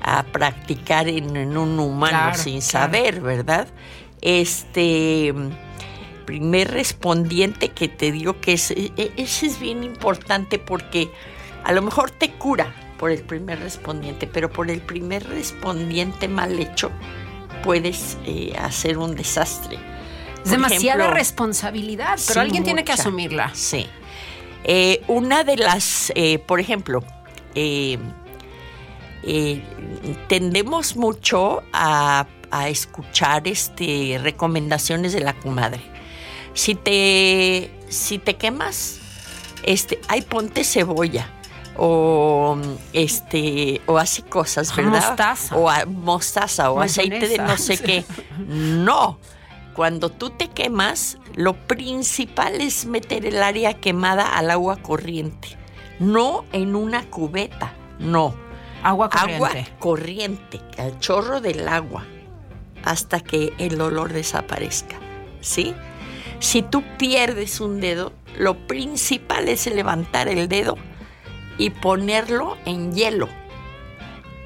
a 0.00 0.22
practicar 0.24 1.08
en, 1.08 1.36
en 1.36 1.56
un 1.56 1.78
humano 1.80 2.10
Claro, 2.18 2.38
sin 2.38 2.60
claro. 2.60 2.86
saber, 2.92 3.20
¿verdad? 3.20 3.66
Este 4.20 5.34
primer 6.26 6.70
respondiente 6.70 7.70
que 7.70 7.88
te 7.88 8.12
digo 8.12 8.40
que 8.40 8.52
es, 8.54 8.70
e- 8.70 8.92
e- 8.96 9.12
ese 9.16 9.46
es 9.46 9.58
bien 9.58 9.82
importante 9.82 10.58
porque 10.58 11.10
a 11.64 11.72
lo 11.72 11.82
mejor 11.82 12.10
te 12.10 12.30
cura 12.32 12.72
por 12.98 13.10
el 13.10 13.22
primer 13.22 13.58
respondiente, 13.60 14.26
pero 14.26 14.50
por 14.50 14.70
el 14.70 14.80
primer 14.80 15.26
respondiente 15.28 16.28
mal 16.28 16.58
hecho 16.58 16.90
puedes 17.64 18.18
eh, 18.26 18.54
hacer 18.58 18.98
un 18.98 19.14
desastre. 19.16 19.78
Es 20.44 20.50
demasiada 20.50 21.00
ejemplo, 21.02 21.10
responsabilidad, 21.14 22.18
pero 22.26 22.34
Sí, 22.34 22.38
alguien 22.38 22.64
tiene 22.64 22.84
que 22.84 22.92
asumirla. 22.92 23.50
Sí. 23.54 23.86
Eh, 24.64 25.02
una 25.08 25.44
de 25.44 25.56
las, 25.56 26.12
eh, 26.14 26.38
por 26.38 26.60
ejemplo, 26.60 27.02
eh, 27.54 27.98
eh, 29.22 29.62
tendemos 30.28 30.96
mucho 30.96 31.62
a, 31.72 32.26
a 32.50 32.68
escuchar 32.68 33.46
este, 33.48 34.18
recomendaciones 34.22 35.12
de 35.12 35.20
la 35.20 35.32
comadre. 35.34 35.80
Si 36.54 36.74
te, 36.74 37.70
si 37.88 38.18
te 38.18 38.36
quemas, 38.36 38.98
este, 39.64 39.98
ay, 40.08 40.22
ponte 40.22 40.62
cebolla. 40.64 41.30
O 41.76 42.56
este, 42.92 43.80
o 43.86 43.98
así 43.98 44.22
cosas, 44.22 44.70
O 44.72 44.76
¿verdad? 44.76 44.92
mostaza. 45.08 45.56
O 45.56 45.68
a- 45.68 45.84
mostaza, 45.86 46.70
o 46.70 46.80
aceite 46.80 47.26
de 47.26 47.38
no 47.38 47.56
sé 47.58 47.78
qué. 47.78 48.04
No. 48.48 49.18
Cuando 49.74 50.08
tú 50.08 50.30
te 50.30 50.48
quemas, 50.48 51.18
lo 51.34 51.54
principal 51.54 52.60
es 52.60 52.86
meter 52.86 53.26
el 53.26 53.42
área 53.42 53.74
quemada 53.74 54.36
al 54.36 54.50
agua 54.50 54.76
corriente. 54.76 55.48
No 55.98 56.44
en 56.52 56.76
una 56.76 57.10
cubeta, 57.10 57.74
no. 57.98 58.34
Agua 58.84 59.10
corriente. 59.10 59.34
Agua 59.34 59.68
corriente, 59.80 60.60
al 60.78 60.98
chorro 61.00 61.40
del 61.40 61.66
agua, 61.66 62.04
hasta 62.84 63.18
que 63.18 63.52
el 63.58 63.80
olor 63.80 64.12
desaparezca. 64.12 64.96
¿Sí? 65.40 65.74
Si 66.38 66.62
tú 66.62 66.84
pierdes 66.96 67.60
un 67.60 67.80
dedo, 67.80 68.12
lo 68.38 68.66
principal 68.66 69.48
es 69.48 69.66
levantar 69.66 70.28
el 70.28 70.48
dedo 70.48 70.76
y 71.58 71.70
ponerlo 71.70 72.56
en 72.64 72.92
hielo. 72.92 73.28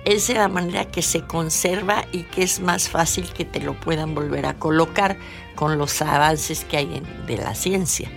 Es 0.04 0.28
de 0.28 0.34
la 0.34 0.48
manera 0.48 0.86
que 0.86 1.02
se 1.02 1.22
conserva 1.22 2.04
y 2.12 2.22
que 2.22 2.42
es 2.42 2.60
más 2.60 2.88
fácil 2.88 3.30
que 3.32 3.44
te 3.44 3.60
lo 3.60 3.78
puedan 3.78 4.14
volver 4.14 4.46
a 4.46 4.54
colocar 4.54 5.18
con 5.54 5.76
los 5.76 6.00
avances 6.02 6.64
que 6.64 6.76
hay 6.78 6.94
en- 6.96 7.26
de 7.26 7.36
la 7.36 7.54
ciencia. 7.54 8.10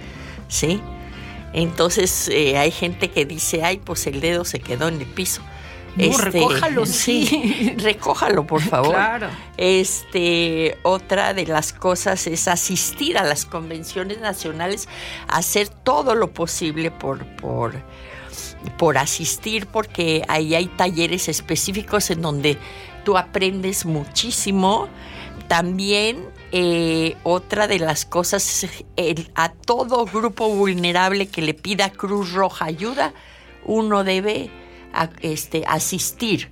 ¿Sí? 0.48 0.82
Entonces 1.54 2.30
eh, 2.30 2.58
hay 2.58 2.72
gente 2.72 3.10
que 3.12 3.26
dice, 3.26 3.64
ay, 3.64 3.82
pues 3.84 4.08
el 4.08 4.22
dedo 4.22 4.46
se 4.46 4.60
quedó 4.60 4.88
en 4.88 5.00
el 5.02 5.06
piso. 5.08 5.42
No, 5.98 6.18
recójalo, 6.18 6.86
sí. 6.86 7.74
recójalo, 7.78 8.48
por 8.48 8.62
favor. 8.62 8.92
Claro. 8.94 9.28
Este, 9.58 10.78
otra 10.84 11.34
de 11.34 11.46
las 11.46 11.74
cosas 11.74 12.28
es 12.28 12.48
asistir 12.48 13.18
a 13.18 13.24
las 13.24 13.46
convenciones 13.46 14.20
nacionales, 14.22 14.88
hacer 15.28 15.68
todo 15.68 16.16
lo 16.16 16.32
posible 16.32 16.92
por, 16.92 17.26
por, 17.36 17.74
por 18.78 18.98
asistir, 18.98 19.68
porque 19.68 20.24
ahí 20.28 20.56
hay 20.56 20.68
talleres 20.68 21.28
específicos 21.30 22.10
en 22.12 22.22
donde 22.22 22.58
tú 23.04 23.18
aprendes 23.18 23.86
muchísimo. 23.86 24.88
También 25.48 26.30
eh, 26.54 27.16
otra 27.24 27.68
de 27.68 27.80
las 27.80 28.04
cosas 28.06 28.64
es 28.66 28.84
el- 28.98 29.32
a 29.36 29.54
todo 29.54 30.06
grupo 30.06 30.50
vulnerable 30.50 31.28
que 31.28 31.42
le 31.42 31.54
pida 31.54 31.92
Cruz 31.92 32.34
Roja 32.34 32.66
ayuda, 32.66 33.14
uno 33.66 34.04
debe 34.04 34.50
a- 34.94 35.10
este, 35.22 35.64
asistir. 35.68 36.52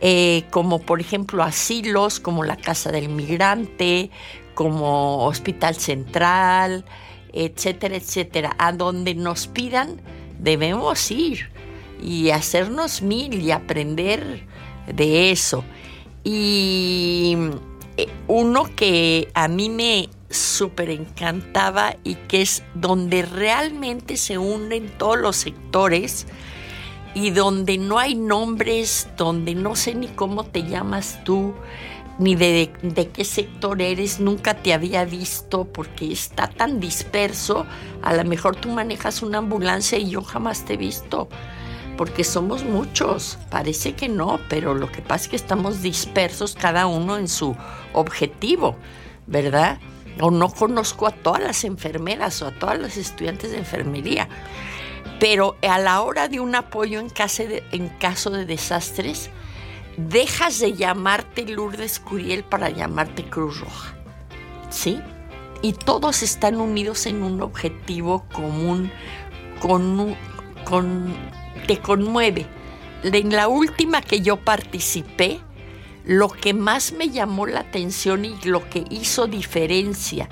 Eh, 0.00 0.44
como 0.50 0.80
por 0.80 1.00
ejemplo 1.00 1.42
asilos, 1.42 2.20
como 2.20 2.44
la 2.44 2.56
Casa 2.56 2.90
del 2.92 3.08
Migrante, 3.08 4.10
como 4.54 5.24
Hospital 5.26 5.74
Central, 5.76 6.84
etcétera, 7.32 7.96
etcétera, 7.96 8.56
a 8.58 8.72
donde 8.72 9.14
nos 9.14 9.46
pidan, 9.48 10.00
debemos 10.38 11.10
ir 11.10 11.50
y 12.02 12.30
hacernos 12.30 13.02
mil 13.02 13.40
y 13.40 13.50
aprender 13.50 14.46
de 14.86 15.30
eso. 15.30 15.64
Y 16.24 17.36
eh, 17.96 18.08
uno 18.26 18.64
que 18.76 19.28
a 19.34 19.48
mí 19.48 19.68
me 19.68 20.08
súper 20.30 20.90
encantaba 20.90 21.96
y 22.04 22.14
que 22.14 22.42
es 22.42 22.62
donde 22.74 23.22
realmente 23.22 24.16
se 24.16 24.38
unen 24.38 24.88
todos 24.98 25.18
los 25.18 25.36
sectores 25.36 26.26
y 27.14 27.30
donde 27.30 27.78
no 27.78 27.98
hay 27.98 28.14
nombres, 28.14 29.08
donde 29.16 29.54
no 29.54 29.74
sé 29.74 29.94
ni 29.94 30.08
cómo 30.08 30.44
te 30.44 30.62
llamas 30.64 31.18
tú, 31.24 31.54
ni 32.18 32.34
de, 32.34 32.70
de 32.82 33.08
qué 33.08 33.24
sector 33.24 33.80
eres, 33.80 34.18
nunca 34.18 34.54
te 34.54 34.74
había 34.74 35.04
visto 35.04 35.64
porque 35.64 36.12
está 36.12 36.48
tan 36.48 36.80
disperso. 36.80 37.64
A 38.02 38.12
lo 38.14 38.24
mejor 38.24 38.56
tú 38.56 38.70
manejas 38.70 39.22
una 39.22 39.38
ambulancia 39.38 39.98
y 39.98 40.10
yo 40.10 40.22
jamás 40.22 40.64
te 40.64 40.74
he 40.74 40.76
visto, 40.76 41.28
porque 41.96 42.24
somos 42.24 42.64
muchos. 42.64 43.38
Parece 43.50 43.94
que 43.94 44.08
no, 44.08 44.40
pero 44.48 44.74
lo 44.74 44.90
que 44.90 45.00
pasa 45.00 45.24
es 45.24 45.28
que 45.28 45.36
estamos 45.36 45.80
dispersos 45.80 46.56
cada 46.56 46.86
uno 46.86 47.16
en 47.16 47.28
su 47.28 47.56
objetivo, 47.92 48.76
¿verdad? 49.26 49.78
O 50.20 50.32
no 50.32 50.50
conozco 50.50 51.06
a 51.06 51.12
todas 51.12 51.40
las 51.40 51.62
enfermeras 51.62 52.42
o 52.42 52.48
a 52.48 52.50
todas 52.50 52.80
las 52.80 52.96
estudiantes 52.96 53.52
de 53.52 53.58
enfermería. 53.58 54.28
Pero 55.20 55.56
a 55.62 55.78
la 55.78 56.00
hora 56.02 56.26
de 56.26 56.40
un 56.40 56.56
apoyo 56.56 56.98
en 56.98 57.10
caso 57.10 57.44
de, 57.44 57.62
en 57.70 57.88
caso 57.88 58.30
de 58.30 58.44
desastres, 58.44 59.30
dejas 59.98 60.60
de 60.60 60.74
llamarte 60.74 61.44
Lourdes 61.46 61.98
Curiel 61.98 62.44
para 62.44 62.70
llamarte 62.70 63.24
Cruz 63.24 63.60
Roja. 63.60 63.94
¿Sí? 64.70 65.00
Y 65.60 65.72
todos 65.72 66.22
están 66.22 66.60
unidos 66.60 67.06
en 67.06 67.22
un 67.22 67.42
objetivo 67.42 68.24
común, 68.32 68.92
con, 69.60 70.16
con 70.64 71.12
te 71.66 71.78
conmueve. 71.78 72.46
En 73.02 73.32
la 73.34 73.48
última 73.48 74.00
que 74.00 74.20
yo 74.20 74.36
participé, 74.36 75.40
lo 76.04 76.28
que 76.28 76.54
más 76.54 76.92
me 76.92 77.10
llamó 77.10 77.46
la 77.46 77.60
atención 77.60 78.24
y 78.24 78.36
lo 78.44 78.68
que 78.70 78.84
hizo 78.90 79.26
diferencia 79.26 80.28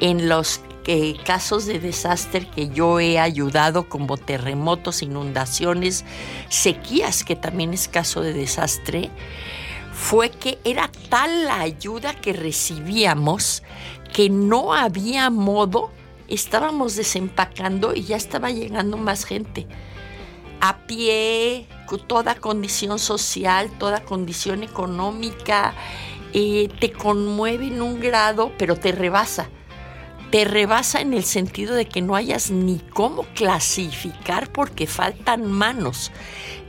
en 0.00 0.28
los 0.28 0.60
que- 0.82 1.16
casos 1.24 1.66
de 1.66 1.78
desastre 1.78 2.48
que 2.48 2.68
yo 2.68 3.00
he 3.00 3.18
ayudado, 3.18 3.88
como 3.88 4.16
terremotos, 4.16 5.02
inundaciones, 5.02 6.04
sequías, 6.48 7.24
que 7.24 7.36
también 7.36 7.72
es 7.72 7.88
caso 7.88 8.20
de 8.20 8.32
desastre, 8.32 9.10
fue 9.92 10.30
que 10.30 10.58
era 10.64 10.90
tal 11.08 11.44
la 11.44 11.60
ayuda 11.60 12.14
que 12.14 12.32
recibíamos 12.32 13.62
que 14.12 14.28
no 14.28 14.74
había 14.74 15.30
modo, 15.30 15.90
estábamos 16.28 16.96
desempacando 16.96 17.94
y 17.94 18.02
ya 18.02 18.16
estaba 18.16 18.50
llegando 18.50 18.96
más 18.96 19.24
gente. 19.24 19.66
A 20.60 20.86
pie, 20.86 21.66
toda 22.06 22.34
condición 22.34 22.98
social, 22.98 23.70
toda 23.78 24.04
condición 24.04 24.62
económica, 24.62 25.74
eh, 26.32 26.68
te 26.80 26.92
conmueve 26.92 27.66
en 27.66 27.82
un 27.82 28.00
grado, 28.00 28.52
pero 28.58 28.76
te 28.76 28.92
rebasa. 28.92 29.50
Te 30.32 30.46
rebasa 30.46 31.02
en 31.02 31.12
el 31.12 31.24
sentido 31.24 31.74
de 31.74 31.84
que 31.84 32.00
no 32.00 32.16
hayas 32.16 32.50
ni 32.50 32.78
cómo 32.78 33.24
clasificar 33.34 34.50
porque 34.50 34.86
faltan 34.86 35.52
manos. 35.52 36.10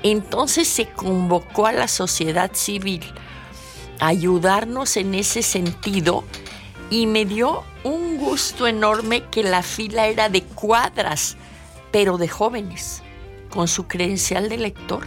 Entonces 0.04 0.68
se 0.68 0.88
convocó 0.88 1.66
a 1.66 1.72
la 1.72 1.88
sociedad 1.88 2.52
civil 2.54 3.02
a 4.02 4.08
ayudarnos 4.08 4.98
en 4.98 5.16
ese 5.16 5.44
sentido 5.44 6.26
y 6.90 7.08
me 7.08 7.24
dio 7.24 7.64
un 7.86 8.18
gusto 8.18 8.68
enorme 8.68 9.24
que 9.30 9.44
la 9.44 9.64
fila 9.64 10.08
era 10.08 10.28
de 10.28 10.44
cuadras, 10.44 11.38
pero 11.90 12.18
de 12.18 12.28
jóvenes, 12.28 13.02
con 13.50 13.70
su 13.70 13.88
credencial 13.88 14.50
de 14.50 14.58
lector, 14.58 15.06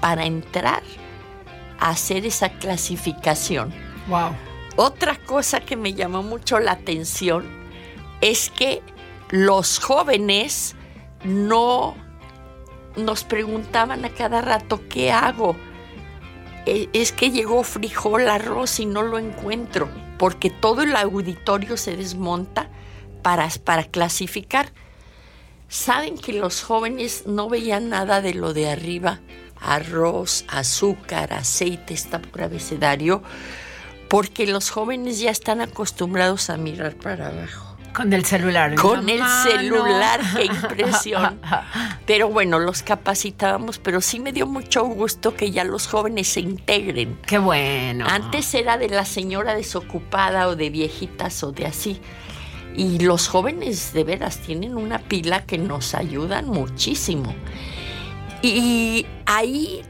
para 0.00 0.24
entrar 0.24 0.82
a 1.78 1.90
hacer 1.90 2.24
esa 2.24 2.48
clasificación. 2.54 3.70
Wow. 4.08 4.30
Otra 4.76 5.22
cosa 5.26 5.60
que 5.60 5.76
me 5.76 5.92
llamó 5.92 6.22
mucho 6.22 6.58
la 6.58 6.72
atención 6.72 7.57
es 8.20 8.50
que 8.50 8.82
los 9.30 9.78
jóvenes 9.78 10.74
no 11.24 11.94
nos 12.96 13.24
preguntaban 13.24 14.04
a 14.04 14.10
cada 14.10 14.40
rato, 14.40 14.80
¿qué 14.88 15.12
hago? 15.12 15.56
E, 16.66 16.88
es 16.92 17.12
que 17.12 17.30
llegó 17.30 17.62
frijol, 17.62 18.28
arroz 18.28 18.80
y 18.80 18.86
no 18.86 19.02
lo 19.02 19.18
encuentro, 19.18 19.88
porque 20.18 20.50
todo 20.50 20.82
el 20.82 20.96
auditorio 20.96 21.76
se 21.76 21.96
desmonta 21.96 22.68
para, 23.22 23.48
para 23.64 23.84
clasificar. 23.84 24.72
Saben 25.68 26.18
que 26.18 26.32
los 26.32 26.62
jóvenes 26.62 27.24
no 27.26 27.48
veían 27.48 27.90
nada 27.90 28.20
de 28.20 28.34
lo 28.34 28.54
de 28.54 28.70
arriba, 28.70 29.20
arroz, 29.60 30.44
azúcar, 30.48 31.34
aceite, 31.34 31.94
está 31.94 32.20
por 32.20 32.42
abecedario, 32.42 33.22
porque 34.08 34.46
los 34.46 34.70
jóvenes 34.70 35.20
ya 35.20 35.30
están 35.30 35.60
acostumbrados 35.60 36.48
a 36.48 36.56
mirar 36.56 36.94
para 36.96 37.28
abajo. 37.28 37.67
Con 37.98 38.12
el 38.12 38.24
celular. 38.24 38.76
Con 38.76 39.08
el 39.08 39.20
celular, 39.42 40.20
qué 40.36 40.44
impresión. 40.44 41.40
Pero 42.06 42.28
bueno, 42.28 42.60
los 42.60 42.84
capacitábamos, 42.84 43.80
pero 43.80 44.00
sí 44.00 44.20
me 44.20 44.32
dio 44.32 44.46
mucho 44.46 44.84
gusto 44.84 45.34
que 45.34 45.50
ya 45.50 45.64
los 45.64 45.88
jóvenes 45.88 46.28
se 46.28 46.38
integren. 46.38 47.18
Qué 47.26 47.38
bueno. 47.38 48.06
Antes 48.08 48.54
era 48.54 48.78
de 48.78 48.88
la 48.88 49.04
señora 49.04 49.56
desocupada 49.56 50.46
o 50.46 50.54
de 50.54 50.70
viejitas 50.70 51.42
o 51.42 51.50
de 51.50 51.66
así. 51.66 52.00
Y 52.76 53.00
los 53.00 53.26
jóvenes 53.26 53.92
de 53.92 54.04
veras 54.04 54.38
tienen 54.38 54.76
una 54.76 55.00
pila 55.00 55.44
que 55.44 55.58
nos 55.58 55.96
ayudan 55.96 56.46
muchísimo. 56.46 57.34
Y 58.42 59.06
ahí 59.26 59.82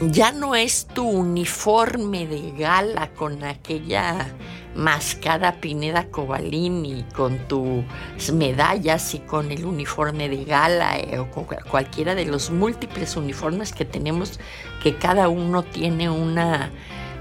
ya 0.00 0.32
no 0.32 0.54
es 0.54 0.86
tu 0.86 1.06
uniforme 1.06 2.26
de 2.26 2.52
gala 2.52 3.10
con 3.12 3.44
aquella 3.44 4.34
mascada 4.74 5.60
Pineda 5.60 6.06
Cobalini, 6.06 7.04
con 7.14 7.36
tus 7.48 7.84
medallas 8.32 9.14
y 9.14 9.18
con 9.18 9.52
el 9.52 9.66
uniforme 9.66 10.30
de 10.30 10.44
gala 10.44 10.98
eh, 10.98 11.18
o 11.18 11.30
con 11.30 11.44
cualquiera 11.70 12.14
de 12.14 12.24
los 12.24 12.50
múltiples 12.50 13.16
uniformes 13.16 13.72
que 13.74 13.84
tenemos, 13.84 14.40
que 14.82 14.96
cada 14.96 15.28
uno 15.28 15.64
tiene 15.64 16.08
una, 16.08 16.70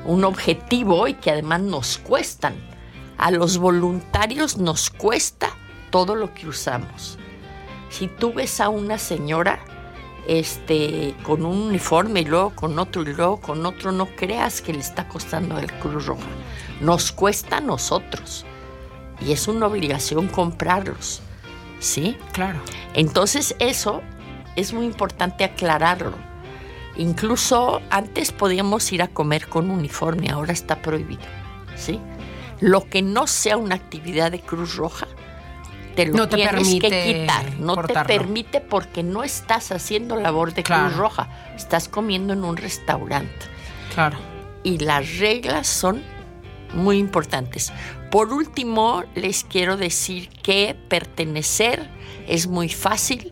un 0.05 0.23
objetivo 0.23 1.07
y 1.07 1.15
que 1.15 1.31
además 1.31 1.61
nos 1.61 1.97
cuestan. 1.97 2.55
A 3.17 3.31
los 3.31 3.57
voluntarios 3.57 4.57
nos 4.57 4.89
cuesta 4.89 5.49
todo 5.89 6.15
lo 6.15 6.33
que 6.33 6.47
usamos. 6.47 7.17
Si 7.89 8.07
tú 8.07 8.31
ves 8.31 8.61
a 8.61 8.69
una 8.69 8.97
señora 8.97 9.59
este, 10.29 11.15
con 11.23 11.43
un 11.43 11.57
uniforme 11.57 12.19
y 12.19 12.25
luego 12.25 12.51
con 12.51 12.77
otro 12.77 13.01
y 13.01 13.13
luego 13.13 13.41
con 13.41 13.65
otro, 13.65 13.91
no 13.91 14.05
creas 14.05 14.61
que 14.61 14.73
le 14.73 14.79
está 14.79 15.07
costando 15.07 15.57
el 15.57 15.71
Cruz 15.79 16.05
Roja. 16.05 16.27
Nos 16.81 17.11
cuesta 17.11 17.57
a 17.57 17.61
nosotros 17.61 18.45
y 19.25 19.31
es 19.31 19.47
una 19.47 19.65
obligación 19.65 20.27
comprarlos. 20.27 21.23
¿Sí? 21.79 22.15
Claro. 22.31 22.59
Entonces 22.93 23.55
eso 23.57 24.03
es 24.55 24.71
muy 24.71 24.85
importante 24.85 25.43
aclararlo. 25.43 26.13
Incluso 26.95 27.81
antes 27.89 28.31
podíamos 28.31 28.91
ir 28.91 29.01
a 29.01 29.07
comer 29.07 29.47
con 29.47 29.71
uniforme, 29.71 30.29
ahora 30.29 30.53
está 30.53 30.79
prohibido. 30.83 31.23
¿Sí? 31.75 31.99
Lo 32.59 32.87
que 32.87 33.01
no 33.01 33.25
sea 33.25 33.57
una 33.57 33.73
actividad 33.73 34.31
de 34.31 34.41
Cruz 34.41 34.75
Roja, 34.75 35.07
te 36.05 36.11
lo 36.11 36.17
No 36.17 36.29
te 36.29 36.35
tienes 36.37 36.53
permite 36.53 36.89
que 36.89 37.19
quitar. 37.21 37.59
No 37.59 37.75
te 37.83 37.93
permite 38.05 38.61
porque 38.61 39.03
no 39.03 39.23
estás 39.23 39.71
haciendo 39.71 40.15
labor 40.15 40.53
de 40.53 40.63
Claro. 40.63 40.87
Cruz 40.87 40.97
Roja. 40.97 41.29
Estás 41.55 41.87
comiendo 41.87 42.33
en 42.33 42.43
un 42.43 42.57
restaurante. 42.57 43.45
Claro. 43.93 44.17
Y 44.63 44.77
las 44.77 45.17
reglas 45.17 45.67
son 45.67 46.03
muy 46.73 46.97
importantes. 46.97 47.71
Por 48.11 48.33
último, 48.33 49.03
les 49.15 49.43
quiero 49.43 49.77
decir 49.77 50.29
que 50.29 50.75
pertenecer 50.87 51.89
es 52.27 52.47
muy 52.47 52.69
fácil, 52.69 53.31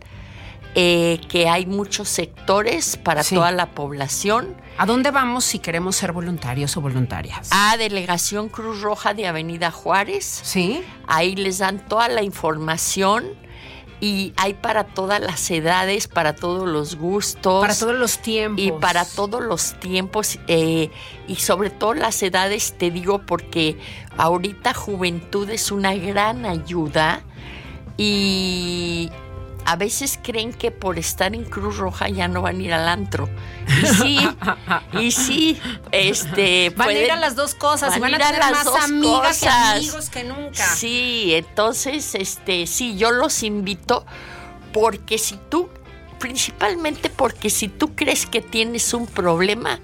eh, 0.80 1.20
que 1.28 1.50
hay 1.50 1.66
muchos 1.66 2.08
sectores 2.08 2.98
para 2.98 3.24
Sí. 3.24 3.34
toda 3.34 3.52
la 3.52 3.72
población. 3.72 4.56
¿A 4.78 4.86
dónde 4.86 5.10
vamos 5.10 5.44
si 5.44 5.58
queremos 5.58 5.96
ser 5.96 6.12
voluntarios 6.12 6.78
o 6.78 6.82
voluntarias? 6.82 7.50
A 7.52 7.76
Delegación 7.78 8.48
Cruz 8.48 8.82
Roja 8.82 9.16
de 9.16 9.26
Avenida 9.26 9.72
Juárez. 9.72 10.40
¿Sí? 10.44 10.84
Ahí 11.08 11.36
les 11.36 11.58
dan 11.58 11.84
toda 11.88 12.10
la 12.10 12.22
información 12.22 13.26
y 14.00 14.34
hay 14.38 14.54
para 14.54 14.84
todas 14.84 15.20
las 15.20 15.50
edades, 15.50 16.08
para 16.08 16.36
todos 16.36 16.68
los 16.70 16.96
gustos. 16.96 17.60
Para 17.62 17.74
todos 17.74 17.96
los 17.96 18.20
tiempos. 18.20 18.64
Y 18.64 18.72
para 18.72 19.04
todos 19.04 19.42
los 19.42 19.80
tiempos 19.80 20.38
eh, 20.48 20.92
y 21.28 21.38
sobre 21.38 21.72
todo 21.72 21.96
las 21.96 22.22
edades, 22.22 22.76
te 22.78 22.92
digo, 22.92 23.24
porque 23.26 23.80
ahorita 24.16 24.76
juventud 24.76 25.50
es 25.50 25.72
una 25.72 25.96
gran 25.96 26.46
ayuda 26.46 27.24
y 27.98 29.10
a 29.68 29.76
veces 29.76 30.18
creen 30.24 30.54
que 30.54 30.72
por 30.72 30.98
estar 30.98 31.36
en 31.36 31.44
Cruz 31.44 31.76
Roja 31.76 32.08
ya 32.08 32.30
no 32.30 32.42
van 32.42 32.62
a 32.62 32.64
ir 32.64 32.74
al 32.74 32.88
antro. 32.88 33.28
Y 33.68 33.86
sí, 33.86 34.30
y 34.94 35.12
sí, 35.12 35.62
este... 35.92 36.70
Van 36.70 36.88
a 36.88 36.94
ir 36.94 37.12
a 37.12 37.18
las 37.18 37.36
dos 37.36 37.54
cosas 37.54 38.00
van 38.00 38.14
a 38.14 38.16
ir 38.16 38.24
a 38.24 38.28
tener 38.28 38.40
las 38.40 38.52
más 38.52 38.64
dos 38.64 38.82
amigas 38.82 39.40
cosas. 39.40 39.44
y 39.44 39.78
amigos 39.80 40.10
que 40.10 40.24
nunca. 40.24 40.64
Sí, 40.64 41.34
entonces, 41.36 42.16
este, 42.16 42.66
sí, 42.66 42.96
yo 42.96 43.12
los 43.12 43.44
invito 43.44 44.06
porque 44.72 45.18
si 45.18 45.38
tú, 45.50 45.70
principalmente 46.18 47.10
porque 47.10 47.50
si 47.50 47.68
tú 47.68 47.94
crees 47.94 48.26
que 48.26 48.42
tienes 48.42 48.94
un 48.94 49.06
problema, 49.06 49.82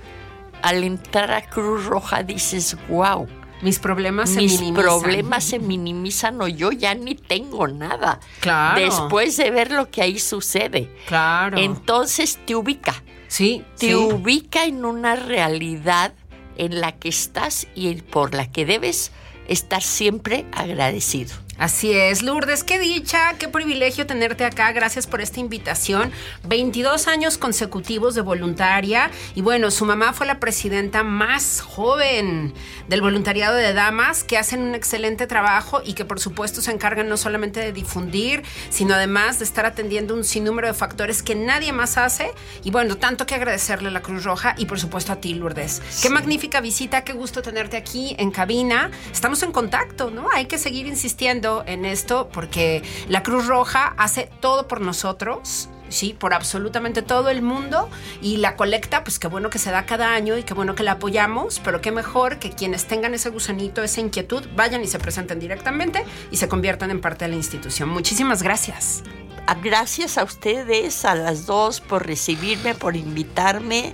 al 0.61 0.85
entrar 0.85 1.33
a 1.33 1.41
Cruz 1.41 1.83
Roja 1.87 2.23
dices, 2.23 2.77
wow, 2.87 3.27
Mis 3.63 3.79
problemas 3.79 4.29
se 4.29 4.41
mis 4.41 4.59
minimizan. 4.59 4.83
problemas 4.83 5.43
se 5.43 5.59
minimizan 5.59 6.41
o 6.41 6.47
yo 6.47 6.71
ya 6.71 6.93
ni 6.93 7.15
tengo 7.15 7.67
nada. 7.67 8.19
Claro. 8.41 8.79
Después 8.79 9.37
de 9.37 9.49
ver 9.51 9.71
lo 9.71 9.89
que 9.89 10.01
ahí 10.01 10.19
sucede. 10.19 10.89
Claro. 11.07 11.57
Entonces 11.57 12.39
te 12.45 12.55
ubica 12.55 13.01
sí, 13.33 13.63
te 13.79 13.87
sí. 13.87 13.95
ubica 13.95 14.65
en 14.65 14.85
una 14.85 15.15
realidad 15.15 16.13
en 16.57 16.81
la 16.81 16.91
que 16.91 17.09
estás 17.09 17.67
y 17.73 17.95
por 17.95 18.35
la 18.35 18.51
que 18.51 18.65
debes 18.65 19.11
estar 19.47 19.81
siempre 19.81 20.45
agradecido. 20.51 21.35
Así 21.63 21.93
es, 21.93 22.23
Lourdes, 22.23 22.65
qué 22.65 22.77
dicha, 22.77 23.35
qué 23.39 23.47
privilegio 23.47 24.05
tenerte 24.05 24.43
acá. 24.43 24.73
Gracias 24.73 25.07
por 25.07 25.21
esta 25.21 25.39
invitación. 25.39 26.11
22 26.45 27.07
años 27.07 27.37
consecutivos 27.37 28.15
de 28.15 28.21
voluntaria 28.21 29.09
y 29.33 29.39
bueno, 29.43 29.71
su 29.71 29.85
mamá 29.85 30.11
fue 30.11 30.27
la 30.27 30.41
presidenta 30.41 31.03
más 31.03 31.61
joven 31.61 32.53
del 32.89 32.99
voluntariado 32.99 33.55
de 33.55 33.71
damas 33.71 34.25
que 34.25 34.37
hacen 34.37 34.61
un 34.61 34.75
excelente 34.75 35.25
trabajo 35.25 35.81
y 35.85 35.93
que 35.93 36.03
por 36.03 36.19
supuesto 36.19 36.59
se 36.59 36.69
encargan 36.69 37.07
no 37.07 37.15
solamente 37.15 37.61
de 37.61 37.71
difundir, 37.71 38.43
sino 38.69 38.95
además 38.95 39.39
de 39.39 39.45
estar 39.45 39.65
atendiendo 39.65 40.15
un 40.15 40.25
sinnúmero 40.25 40.67
de 40.67 40.73
factores 40.73 41.23
que 41.23 41.33
nadie 41.33 41.71
más 41.71 41.97
hace. 41.97 42.29
Y 42.65 42.71
bueno, 42.71 42.97
tanto 42.97 43.25
que 43.25 43.35
agradecerle 43.35 43.87
a 43.87 43.91
la 43.91 44.01
Cruz 44.01 44.25
Roja 44.25 44.53
y 44.57 44.65
por 44.65 44.81
supuesto 44.81 45.13
a 45.13 45.21
ti, 45.21 45.33
Lourdes. 45.33 45.81
Qué 46.01 46.09
magnífica 46.09 46.59
visita, 46.59 47.05
qué 47.05 47.13
gusto 47.13 47.41
tenerte 47.41 47.77
aquí 47.77 48.17
en 48.19 48.31
cabina. 48.31 48.91
Estamos 49.13 49.41
en 49.43 49.53
contacto, 49.53 50.09
¿no? 50.11 50.27
Hay 50.33 50.47
que 50.47 50.57
seguir 50.57 50.87
insistiendo 50.87 51.52
en 51.67 51.85
esto 51.85 52.29
porque 52.33 52.81
la 53.07 53.21
Cruz 53.21 53.45
Roja 53.47 53.93
hace 53.97 54.29
todo 54.39 54.67
por 54.67 54.81
nosotros. 54.81 55.69
Sí, 55.89 56.15
por 56.17 56.33
absolutamente 56.33 57.03
todo 57.03 57.29
el 57.29 57.43
mundo 57.43 57.87
y 58.19 58.37
la 58.37 58.55
colecta, 58.55 59.03
pues 59.03 59.19
qué 59.19 59.27
bueno 59.27 59.51
que 59.51 59.59
se 59.59 59.69
da 59.69 59.85
cada 59.85 60.15
año 60.15 60.35
y 60.39 60.43
qué 60.43 60.55
bueno 60.55 60.73
que 60.73 60.81
la 60.81 60.93
apoyamos, 60.93 61.59
pero 61.59 61.81
qué 61.81 61.91
mejor 61.91 62.39
que 62.39 62.49
quienes 62.49 62.87
tengan 62.87 63.13
ese 63.13 63.29
gusanito, 63.29 63.83
esa 63.83 64.01
inquietud, 64.01 64.43
vayan 64.55 64.81
y 64.81 64.87
se 64.87 64.97
presenten 64.97 65.39
directamente 65.39 66.03
y 66.31 66.37
se 66.37 66.47
conviertan 66.49 66.89
en 66.89 66.99
parte 66.99 67.25
de 67.25 67.29
la 67.29 67.37
institución. 67.37 67.89
Muchísimas 67.89 68.41
gracias. 68.41 69.03
Ah, 69.45 69.55
Gracias 69.61 70.17
a 70.17 70.23
ustedes, 70.23 71.05
a 71.05 71.15
las 71.15 71.45
dos, 71.45 71.81
por 71.81 72.07
recibirme, 72.07 72.75
por 72.75 72.95
invitarme. 72.95 73.93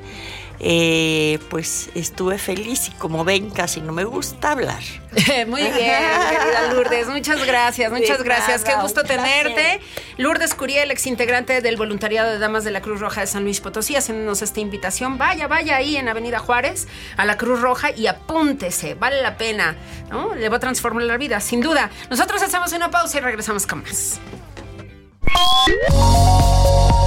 Eh, 0.61 1.39
pues 1.49 1.89
estuve 1.95 2.37
feliz 2.37 2.89
y 2.89 2.91
como 2.91 3.23
ven 3.23 3.49
casi 3.49 3.81
no 3.81 3.93
me 3.93 4.03
gusta 4.03 4.51
hablar. 4.51 4.81
Muy 5.47 5.61
bien, 5.61 5.73
querida 5.73 6.73
Lourdes, 6.73 7.07
muchas 7.07 7.45
gracias, 7.45 7.91
muchas 7.91 8.17
De 8.19 8.23
gracias, 8.23 8.63
nada, 8.63 8.75
qué 8.75 8.81
gusto 8.81 9.03
placer. 9.03 9.53
tenerte. 9.53 9.79
Lourdes 10.17 10.53
Curiel, 10.53 10.91
ex 10.91 11.07
integrante 11.07 11.61
del 11.61 11.77
voluntariado 11.77 12.31
de 12.31 12.39
Damas 12.39 12.63
de 12.63 12.71
la 12.71 12.81
Cruz 12.81 12.99
Roja 12.99 13.21
de 13.21 13.27
San 13.27 13.43
Luis 13.43 13.61
Potosí, 13.61 13.95
haciéndonos 13.95 14.41
esta 14.41 14.59
invitación. 14.59 15.17
Vaya, 15.17 15.47
vaya 15.47 15.77
ahí 15.77 15.95
en 15.95 16.09
Avenida 16.09 16.39
Juárez 16.39 16.87
a 17.15 17.25
la 17.25 17.37
Cruz 17.37 17.61
Roja 17.61 17.91
y 17.91 18.07
apúntese, 18.07 18.95
vale 18.95 19.21
la 19.21 19.37
pena, 19.37 19.75
¿no? 20.09 20.35
Le 20.35 20.49
va 20.49 20.57
a 20.57 20.59
transformar 20.59 21.03
la 21.03 21.17
vida, 21.17 21.39
sin 21.39 21.61
duda. 21.61 21.89
Nosotros 22.09 22.41
hacemos 22.43 22.73
una 22.73 22.91
pausa 22.91 23.17
y 23.17 23.21
regresamos 23.21 23.65
con 23.65 23.83
más. 23.83 24.19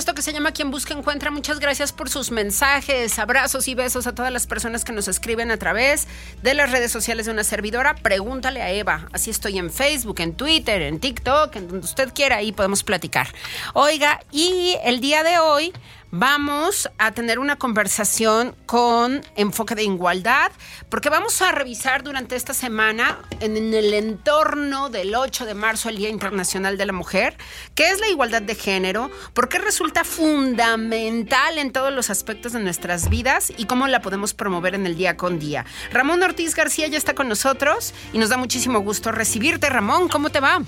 Esto 0.00 0.14
que 0.14 0.22
se 0.22 0.32
llama 0.32 0.52
Quien 0.52 0.70
Busca 0.70 0.94
Encuentra. 0.94 1.30
Muchas 1.30 1.60
gracias 1.60 1.92
por 1.92 2.08
sus 2.08 2.30
mensajes, 2.30 3.18
abrazos 3.18 3.68
y 3.68 3.74
besos 3.74 4.06
a 4.06 4.14
todas 4.14 4.32
las 4.32 4.46
personas 4.46 4.82
que 4.82 4.92
nos 4.92 5.08
escriben 5.08 5.50
a 5.50 5.58
través 5.58 6.08
de 6.42 6.54
las 6.54 6.72
redes 6.72 6.90
sociales 6.90 7.26
de 7.26 7.32
una 7.32 7.44
servidora. 7.44 7.94
Pregúntale 7.96 8.62
a 8.62 8.70
Eva. 8.70 9.10
Así 9.12 9.28
estoy 9.28 9.58
en 9.58 9.70
Facebook, 9.70 10.20
en 10.20 10.32
Twitter, 10.32 10.80
en 10.80 11.00
TikTok, 11.00 11.54
en 11.56 11.68
donde 11.68 11.84
usted 11.84 12.14
quiera, 12.14 12.36
ahí 12.36 12.50
podemos 12.50 12.82
platicar. 12.82 13.28
Oiga, 13.74 14.20
y 14.32 14.74
el 14.84 15.02
día 15.02 15.22
de 15.22 15.38
hoy 15.38 15.70
vamos 16.10 16.90
a 16.98 17.12
tener 17.12 17.38
una 17.38 17.56
conversación 17.56 18.54
con 18.66 19.20
enfoque 19.36 19.74
de 19.74 19.84
igualdad, 19.84 20.50
porque 20.88 21.08
vamos 21.08 21.40
a 21.42 21.52
revisar 21.52 22.02
durante 22.02 22.36
esta 22.36 22.54
semana 22.54 23.18
en, 23.40 23.56
el 23.74 23.94
entorno 23.94 24.88
del 24.88 25.14
8 25.14 25.46
de 25.46 25.54
marzo, 25.54 25.88
el 25.88 25.96
Día 25.96 26.08
Internacional 26.08 26.76
de 26.76 26.86
la 26.86 26.92
Mujer, 26.92 27.36
qué 27.74 27.90
es 27.90 28.00
la 28.00 28.08
igualdad 28.08 28.42
de 28.42 28.54
género, 28.54 29.10
por 29.34 29.48
qué 29.48 29.58
resulta 29.58 30.04
fundamental 30.04 31.58
en 31.58 31.72
todos 31.72 31.92
los 31.92 32.10
aspectos 32.10 32.52
de 32.52 32.60
nuestras 32.60 33.08
vidas 33.08 33.52
y 33.56 33.66
cómo 33.66 33.86
la 33.86 34.00
podemos 34.00 34.34
promover 34.34 34.74
en 34.74 34.86
el 34.86 34.96
día 34.96 35.16
con 35.16 35.38
día. 35.38 35.64
Ramón 35.92 36.22
Ortiz 36.22 36.54
García 36.54 36.88
ya 36.88 36.98
está 36.98 37.14
con 37.14 37.28
nosotros 37.28 37.94
y 38.12 38.18
nos 38.18 38.30
da 38.30 38.36
muchísimo 38.36 38.80
gusto 38.80 39.12
recibirte. 39.12 39.68
Ramón, 39.68 40.08
¿cómo 40.08 40.30
te 40.30 40.40
va? 40.40 40.60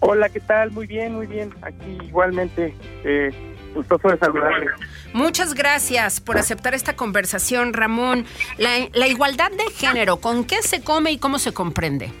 Hola, 0.00 0.28
¿qué 0.28 0.40
tal? 0.40 0.70
Muy 0.70 0.86
bien, 0.86 1.14
muy 1.14 1.26
bien. 1.26 1.54
Aquí 1.62 1.98
igualmente, 2.06 2.74
eh, 3.04 3.30
gustoso 3.74 4.08
de 4.08 4.18
saludarles. 4.18 4.70
Muchas 5.12 5.54
gracias 5.54 6.20
por 6.20 6.38
aceptar 6.38 6.74
esta 6.74 6.96
conversación, 6.96 7.72
Ramón. 7.72 8.24
La, 8.58 8.70
la 8.92 9.06
igualdad 9.06 9.50
de 9.50 9.70
género, 9.74 10.18
¿con 10.18 10.44
qué 10.44 10.62
se 10.62 10.82
come 10.82 11.12
y 11.12 11.18
cómo 11.18 11.38
se 11.38 11.52
comprende? 11.52 12.12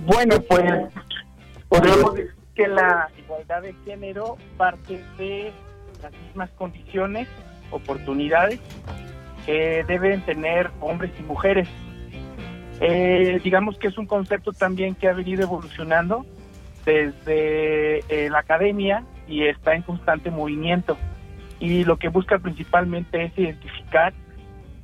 Bueno, 0.00 0.40
pues 0.48 0.62
podemos 1.68 2.14
decir 2.14 2.34
que 2.54 2.68
la 2.68 3.08
igualdad 3.18 3.62
de 3.62 3.74
género 3.84 4.36
parte 4.56 5.02
de 5.16 5.52
las 6.02 6.12
mismas 6.12 6.50
condiciones, 6.50 7.28
oportunidades 7.70 8.60
que 9.46 9.84
deben 9.86 10.24
tener 10.24 10.70
hombres 10.80 11.12
y 11.18 11.22
mujeres. 11.22 11.68
Eh, 12.80 13.40
digamos 13.44 13.78
que 13.78 13.88
es 13.88 13.98
un 13.98 14.06
concepto 14.06 14.52
también 14.52 14.94
que 14.94 15.08
ha 15.08 15.12
venido 15.12 15.42
evolucionando 15.42 16.26
desde 16.84 17.98
eh, 18.08 18.28
la 18.28 18.40
academia 18.40 19.04
y 19.32 19.46
está 19.46 19.74
en 19.74 19.82
constante 19.82 20.30
movimiento. 20.30 20.98
Y 21.58 21.84
lo 21.84 21.96
que 21.96 22.08
busca 22.08 22.38
principalmente 22.38 23.24
es 23.24 23.38
identificar 23.38 24.12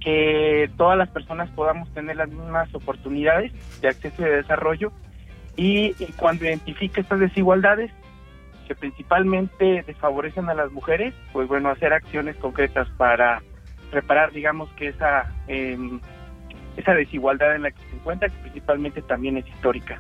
que 0.01 0.71
todas 0.79 0.97
las 0.97 1.11
personas 1.11 1.51
podamos 1.51 1.93
tener 1.93 2.17
las 2.17 2.31
mismas 2.31 2.75
oportunidades 2.75 3.53
de 3.83 3.89
acceso 3.89 4.23
y 4.23 4.25
de 4.25 4.37
desarrollo 4.37 4.91
y, 5.57 5.93
cuando 6.17 6.45
identifica 6.47 7.01
estas 7.01 7.21
desigualdades 7.21 7.91
que 8.67 8.75
principalmente 8.75 9.83
desfavorecen 9.87 10.49
a 10.49 10.55
las 10.55 10.71
mujeres, 10.73 11.15
pues 11.33 11.49
bueno, 11.49 11.69
hacer 11.69 11.93
acciones 11.93 12.37
concretas 12.37 12.89
para 12.97 13.43
reparar, 13.91 14.33
digamos 14.33 14.71
que 14.75 14.89
esa 14.89 15.33
em, 15.47 16.01
esa 16.77 16.95
desigualdad 16.95 17.57
en 17.57 17.63
la 17.63 17.71
que 17.73 17.83
se 17.83 17.97
encuentra, 17.97 18.29
que 18.29 18.39
principalmente 18.39 19.03
también 19.03 19.37
es 19.37 19.47
histórica. 19.49 19.99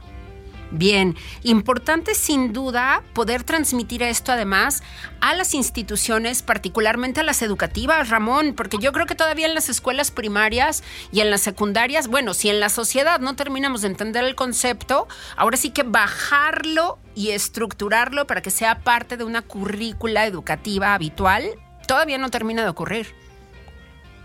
Bien, 0.70 1.16
importante 1.44 2.14
sin 2.14 2.52
duda 2.52 3.02
poder 3.14 3.42
transmitir 3.42 4.02
esto 4.02 4.32
además 4.32 4.82
a 5.22 5.34
las 5.34 5.54
instituciones, 5.54 6.42
particularmente 6.42 7.20
a 7.20 7.22
las 7.22 7.40
educativas, 7.40 8.10
Ramón, 8.10 8.52
porque 8.54 8.76
yo 8.76 8.92
creo 8.92 9.06
que 9.06 9.14
todavía 9.14 9.46
en 9.46 9.54
las 9.54 9.70
escuelas 9.70 10.10
primarias 10.10 10.84
y 11.10 11.20
en 11.20 11.30
las 11.30 11.40
secundarias, 11.40 12.08
bueno, 12.08 12.34
si 12.34 12.50
en 12.50 12.60
la 12.60 12.68
sociedad 12.68 13.18
no 13.18 13.34
terminamos 13.34 13.80
de 13.80 13.88
entender 13.88 14.24
el 14.24 14.34
concepto, 14.34 15.08
ahora 15.36 15.56
sí 15.56 15.70
que 15.70 15.84
bajarlo 15.84 16.98
y 17.14 17.30
estructurarlo 17.30 18.26
para 18.26 18.42
que 18.42 18.50
sea 18.50 18.80
parte 18.80 19.16
de 19.16 19.24
una 19.24 19.40
currícula 19.40 20.26
educativa 20.26 20.92
habitual, 20.92 21.44
todavía 21.86 22.18
no 22.18 22.28
termina 22.28 22.62
de 22.62 22.68
ocurrir. 22.68 23.06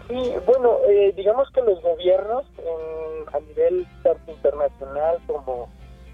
Sí, 0.09 0.33
bueno, 0.45 0.75
eh, 0.89 1.13
digamos 1.15 1.49
que 1.51 1.61
los 1.61 1.81
gobiernos 1.81 2.43
en- 2.57 3.33
a 3.33 3.39
nivel 3.39 3.87
tanto 4.03 4.29
internacional 4.29 5.19
como 5.25 5.69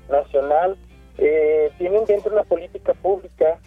nacional 0.09 0.77
eh, 1.17 1.71
tienen 1.77 2.05
dentro 2.05 2.31
una 2.31 2.43
política 2.43 2.93
pública 2.93 3.59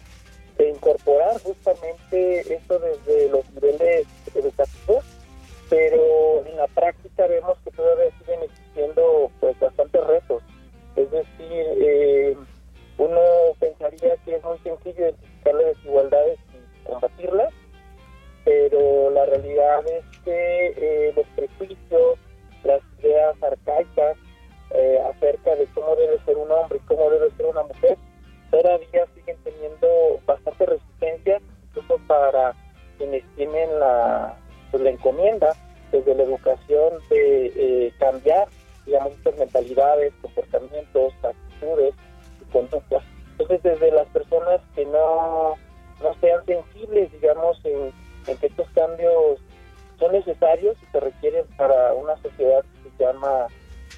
de 0.57 0.69
incorporar 0.69 1.39
justamente 1.41 2.53
esto 2.53 2.79
desde 2.79 3.29
los 3.29 3.49
niveles 3.51 4.07
educativos, 4.35 5.03
pero 5.69 6.45
en 6.45 6.57
la 6.57 6.67
práctica 6.67 7.27
vemos 7.27 7.57
que 7.63 7.71
todavía 7.71 8.11
siguen 8.19 8.43
existiendo 8.43 9.31
pues 9.39 9.59
bastantes 9.59 10.03
retos. 10.05 10.43
Es 10.95 11.09
decir, 11.09 11.65
eh, 11.81 12.37
uno 12.97 13.19
pensaría 13.59 14.15
que 14.25 14.35
es 14.35 14.43
muy 14.43 14.57
sencillo 14.59 15.05
identificar 15.05 15.53
las 15.55 15.65
desigualdades 15.75 16.39
y 16.53 16.87
combatirlas, 16.87 17.53
pero 18.45 19.09
la 19.09 19.25
realidad 19.25 19.87
es 19.87 20.03
que 20.23 20.73
eh, 20.77 21.13
los 21.15 21.25
prejuicios, 21.35 22.19
eh, 24.83 24.99
acerca 25.01 25.55
de 25.55 25.65
cómo 25.73 25.95
debe 25.95 26.19
ser 26.25 26.37
un 26.37 26.51
hombre 26.51 26.77
y 26.77 26.87
cómo 26.87 27.09
debe 27.09 27.31
ser 27.31 27.45
una 27.45 27.63
mujer, 27.63 27.97
todavía 28.51 29.05
siguen 29.15 29.37
teniendo 29.43 29.87
bastante 30.25 30.65
resistencia, 30.65 31.41
incluso 31.69 31.97
para 32.07 32.53
quienes 32.97 33.23
tienen 33.35 33.79
la, 33.79 34.37
pues, 34.71 34.83
la 34.83 34.89
encomienda 34.89 35.53
desde 35.91 36.15
la 36.15 36.23
educación 36.23 36.93
de 37.09 37.45
eh, 37.55 37.93
cambiar, 37.99 38.47
digamos, 38.85 39.13
estas 39.13 39.37
mentalidades, 39.37 40.13
comportamientos, 40.21 41.13
actitudes 41.23 41.95
y 42.41 42.51
conductas. 42.51 43.03
Entonces, 43.31 43.63
desde 43.63 43.91
las 43.91 44.07
personas 44.07 44.61
que 44.75 44.85
no 44.85 45.55
no 46.01 46.13
sean 46.19 46.45
sensibles, 46.45 47.11
digamos, 47.13 47.57
en, 47.63 47.93
en 48.27 48.37
que 48.37 48.47
estos 48.47 48.67
cambios 48.71 49.39
son 49.99 50.11
necesarios 50.11 50.75
y 50.81 50.85
se 50.91 50.99
requieren 50.99 51.45
para 51.57 51.93
una 51.93 52.17
sociedad 52.17 52.63
que 52.83 52.89
se 52.89 53.03
llama 53.03 53.47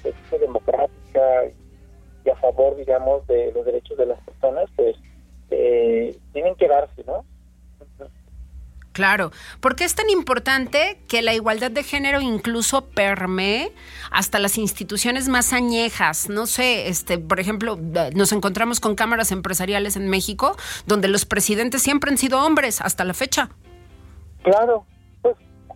este, 0.06 0.38
democrática 0.38 1.20
y 2.24 2.30
a 2.30 2.36
favor, 2.36 2.76
digamos, 2.76 3.26
de 3.26 3.52
los 3.52 3.64
derechos 3.64 3.96
de 3.98 4.06
las 4.06 4.20
personas, 4.20 4.68
pues 4.76 4.96
eh, 5.50 6.16
tienen 6.32 6.54
que 6.56 6.68
darse, 6.68 7.04
¿no? 7.06 7.24
Claro. 8.96 9.30
¿Por 9.60 9.76
qué 9.76 9.84
es 9.84 9.94
tan 9.94 10.08
importante 10.08 11.02
que 11.06 11.20
la 11.20 11.34
igualdad 11.34 11.70
de 11.70 11.82
género 11.82 12.22
incluso 12.22 12.86
permee 12.86 13.70
hasta 14.10 14.38
las 14.38 14.56
instituciones 14.56 15.28
más 15.28 15.52
añejas? 15.52 16.30
No 16.30 16.46
sé, 16.46 16.88
este, 16.88 17.18
por 17.18 17.38
ejemplo, 17.38 17.78
eh, 17.94 18.10
nos 18.14 18.32
encontramos 18.32 18.80
con 18.80 18.94
cámaras 18.94 19.32
empresariales 19.32 19.96
en 19.96 20.08
México 20.08 20.56
donde 20.86 21.08
los 21.08 21.26
presidentes 21.26 21.82
siempre 21.82 22.10
han 22.10 22.16
sido 22.16 22.42
hombres 22.42 22.80
hasta 22.80 23.04
la 23.04 23.12
fecha. 23.12 23.50
Claro, 24.42 24.86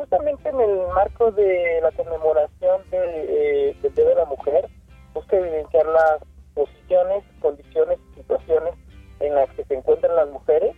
justamente 0.01 0.49
en 0.49 0.59
el 0.59 0.79
marco 0.95 1.31
de 1.33 1.79
la 1.83 1.91
conmemoración 1.91 2.81
de, 2.91 3.69
eh, 3.69 3.77
del 3.83 3.95
Día 3.95 4.07
de 4.07 4.15
la 4.15 4.25
Mujer, 4.25 4.67
busca 5.13 5.37
evidenciar 5.37 5.85
las 5.85 6.21
posiciones, 6.55 7.23
condiciones 7.41 7.99
y 8.13 8.21
situaciones 8.21 8.75
en 9.21 9.35
las 9.35 9.51
que 9.51 9.65
se 9.65 9.75
encuentran 9.75 10.17
las 10.17 10.31
mujeres 10.31 10.75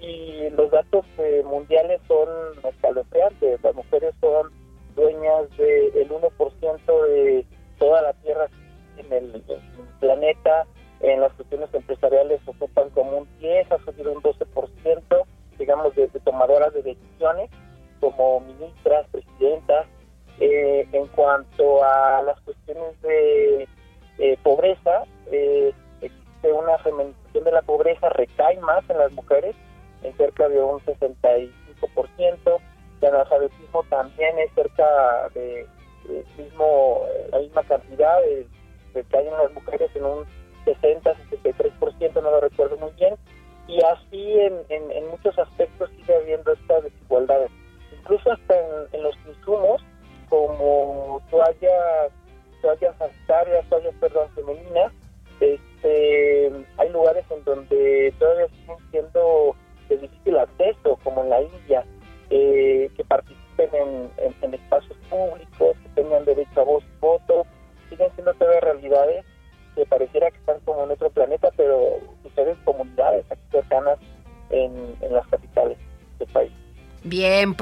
y 0.00 0.48
los 0.50 0.70
datos 0.70 1.04
eh, 1.18 1.42
mundiales 1.44 2.00
son 2.08 2.26
escalofriantes. 2.64 3.62
Las 3.62 3.74
mujeres 3.74 4.14
son 4.22 4.50
dueñas 4.96 5.50
del 5.58 6.08
1% 6.08 7.06
de 7.08 7.46
toda 7.78 8.00
la 8.00 8.14
tierra 8.14 8.48
en 8.96 9.12
el, 9.12 9.34
en 9.34 9.44
el 9.50 9.60
planeta. 10.00 10.66
En 11.00 11.20
las 11.20 11.34
cuestiones 11.34 11.68
empresariales 11.74 12.40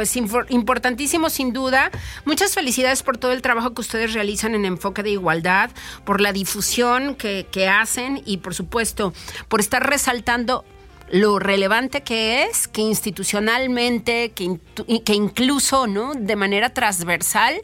pues 0.02 0.16
importantísimo 0.48 1.30
sin 1.30 1.52
duda. 1.52 1.92
Muchas 2.24 2.54
felicidades 2.54 3.04
por 3.04 3.18
todo 3.18 3.30
el 3.30 3.40
trabajo 3.40 3.72
que 3.72 3.82
ustedes 3.82 4.14
realizan 4.14 4.56
en 4.56 4.64
Enfoque 4.64 5.04
de 5.04 5.10
Igualdad, 5.10 5.70
por 6.04 6.20
la 6.20 6.32
difusión 6.32 7.14
que, 7.14 7.46
que 7.52 7.68
hacen 7.68 8.20
y 8.26 8.38
por 8.38 8.52
supuesto 8.52 9.14
por 9.46 9.60
estar 9.60 9.88
resaltando 9.88 10.64
lo 11.08 11.38
relevante 11.38 12.02
que 12.02 12.42
es 12.42 12.66
que 12.66 12.80
institucionalmente, 12.80 14.32
que, 14.34 14.58
que 15.04 15.14
incluso 15.14 15.86
¿no? 15.86 16.14
de 16.14 16.34
manera 16.34 16.70
transversal, 16.70 17.60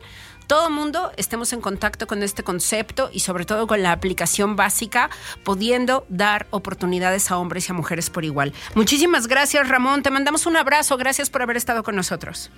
todo 0.49 0.70
mundo 0.70 1.12
estemos 1.16 1.53
en 1.53 1.61
contacto 1.61 2.07
con 2.07 2.22
este 2.22 2.42
concepto 2.42 3.11
y 3.12 3.20
sobre 3.20 3.44
todo 3.44 3.66
con 3.66 3.82
la 3.82 3.92
aplicación 3.92 4.57
básica, 4.57 5.11
pudiendo 5.44 6.07
dar 6.09 6.46
oportunidades 6.51 7.30
a 7.30 7.38
hombres 7.38 7.68
y 7.68 7.72
a 7.72 7.74
mujeres 7.74 8.11
por 8.11 8.24
igual. 8.24 8.55
Muchísimas 8.74 9.28
gracias, 9.28 9.68
Ramón. 9.68 10.03
Te 10.03 10.11
mandamos 10.11 10.46
un 10.46 10.57
abrazo. 10.57 10.96
Gracias 10.96 11.30
por 11.30 11.42
haber 11.42 11.59
estado 11.59 11.82
con 11.82 11.94
nosotros. 11.94 12.51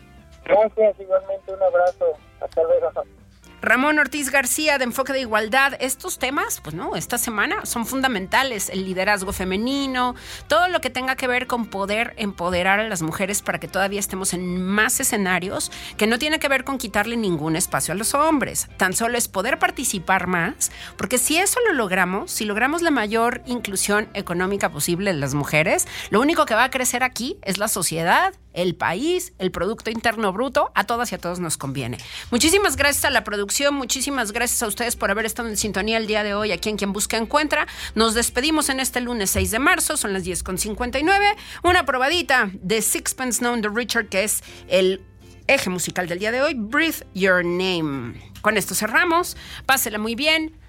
Gracias, 0.44 1.00
igualmente 1.00 1.52
un 1.52 1.62
abrazo. 1.62 2.06
Hasta 2.40 2.62
luego. 2.62 3.19
Ramón 3.62 3.98
Ortiz 3.98 4.30
García 4.30 4.78
de 4.78 4.84
Enfoque 4.84 5.12
de 5.12 5.20
Igualdad, 5.20 5.74
estos 5.80 6.18
temas, 6.18 6.62
pues 6.62 6.74
no, 6.74 6.96
esta 6.96 7.18
semana 7.18 7.66
son 7.66 7.84
fundamentales, 7.84 8.70
el 8.70 8.86
liderazgo 8.86 9.34
femenino, 9.34 10.14
todo 10.48 10.68
lo 10.68 10.80
que 10.80 10.88
tenga 10.88 11.14
que 11.14 11.26
ver 11.26 11.46
con 11.46 11.66
poder 11.66 12.14
empoderar 12.16 12.80
a 12.80 12.88
las 12.88 13.02
mujeres 13.02 13.42
para 13.42 13.60
que 13.60 13.68
todavía 13.68 14.00
estemos 14.00 14.32
en 14.32 14.62
más 14.62 14.98
escenarios, 14.98 15.70
que 15.98 16.06
no 16.06 16.18
tiene 16.18 16.38
que 16.38 16.48
ver 16.48 16.64
con 16.64 16.78
quitarle 16.78 17.18
ningún 17.18 17.54
espacio 17.54 17.92
a 17.92 17.98
los 17.98 18.14
hombres, 18.14 18.66
tan 18.78 18.94
solo 18.94 19.18
es 19.18 19.28
poder 19.28 19.58
participar 19.58 20.26
más, 20.26 20.72
porque 20.96 21.18
si 21.18 21.36
eso 21.36 21.60
lo 21.68 21.74
logramos, 21.74 22.30
si 22.30 22.46
logramos 22.46 22.80
la 22.80 22.90
mayor 22.90 23.42
inclusión 23.44 24.08
económica 24.14 24.70
posible 24.70 25.12
de 25.12 25.18
las 25.18 25.34
mujeres, 25.34 25.86
lo 26.08 26.22
único 26.22 26.46
que 26.46 26.54
va 26.54 26.64
a 26.64 26.70
crecer 26.70 27.02
aquí 27.02 27.36
es 27.42 27.58
la 27.58 27.68
sociedad 27.68 28.32
el 28.52 28.74
país, 28.74 29.32
el 29.38 29.50
Producto 29.50 29.90
Interno 29.90 30.32
Bruto, 30.32 30.72
a 30.74 30.84
todas 30.84 31.12
y 31.12 31.14
a 31.14 31.18
todos 31.18 31.38
nos 31.40 31.56
conviene. 31.56 31.98
Muchísimas 32.30 32.76
gracias 32.76 33.04
a 33.04 33.10
la 33.10 33.24
producción, 33.24 33.49
muchísimas 33.72 34.32
gracias 34.32 34.62
a 34.62 34.68
ustedes 34.68 34.94
por 34.94 35.10
haber 35.10 35.26
estado 35.26 35.48
en 35.48 35.56
sintonía 35.56 35.96
el 35.96 36.06
día 36.06 36.22
de 36.22 36.34
hoy 36.34 36.52
aquí 36.52 36.68
en 36.68 36.76
Quien 36.76 36.92
Busca 36.92 37.16
Encuentra. 37.16 37.66
Nos 37.96 38.14
despedimos 38.14 38.68
en 38.68 38.78
este 38.78 39.00
lunes 39.00 39.30
6 39.30 39.50
de 39.50 39.58
marzo, 39.58 39.96
son 39.96 40.12
las 40.12 40.24
10.59. 40.24 41.36
Una 41.64 41.84
probadita 41.84 42.48
de 42.54 42.80
Sixpence 42.80 43.40
Known 43.40 43.62
the 43.62 43.68
Richard, 43.68 44.08
que 44.08 44.22
es 44.22 44.42
el 44.68 45.02
eje 45.48 45.68
musical 45.68 46.06
del 46.06 46.20
día 46.20 46.30
de 46.30 46.42
hoy, 46.42 46.54
Breathe 46.54 47.04
Your 47.12 47.44
Name. 47.44 48.14
Con 48.40 48.56
esto 48.56 48.74
cerramos, 48.74 49.36
pásela 49.66 49.98
muy 49.98 50.14
bien. 50.14 50.59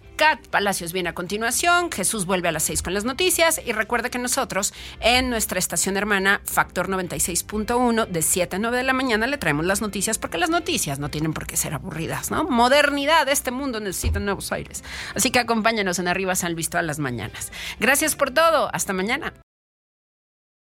Palacios 0.51 0.93
viene 0.93 1.09
a 1.09 1.13
continuación, 1.13 1.91
Jesús 1.91 2.28
vuelve 2.28 2.47
a 2.47 2.51
las 2.51 2.61
6 2.63 2.84
con 2.84 2.93
las 2.93 3.05
noticias 3.05 3.59
y 3.65 3.72
recuerda 3.72 4.09
que 4.09 4.19
nosotros 4.19 4.72
en 4.99 5.32
nuestra 5.32 5.57
estación 5.57 5.97
hermana 5.97 6.41
Factor 6.45 6.89
96.1 6.89 8.05
de 8.05 8.22
7 8.22 8.55
a 8.55 8.59
9 8.59 8.78
de 8.78 8.84
la 8.84 8.93
mañana 8.93 9.26
le 9.26 9.39
traemos 9.39 9.65
las 9.65 9.82
noticias 9.82 10.19
porque 10.19 10.38
las 10.38 10.51
noticias 10.51 10.99
no 10.99 11.09
tienen 11.09 11.34
por 11.34 11.47
qué 11.47 11.57
ser 11.57 11.74
aburridas, 11.74 12.30
¿no? 12.30 12.43
Modernidad, 12.43 13.28
este 13.30 13.49
mundo 13.49 13.80
necesita 13.80 14.19
nuevos 14.19 14.51
aires. 14.51 14.84
Así 15.15 15.32
que 15.32 15.39
acompáñanos 15.39 15.97
en 15.97 16.07
Arriba 16.07 16.36
San 16.36 16.53
Luis 16.53 16.69
todas 16.69 16.86
las 16.86 16.99
mañanas. 16.99 17.51
Gracias 17.80 18.15
por 18.15 18.30
todo, 18.30 18.69
hasta 18.74 18.93
mañana. 18.93 19.34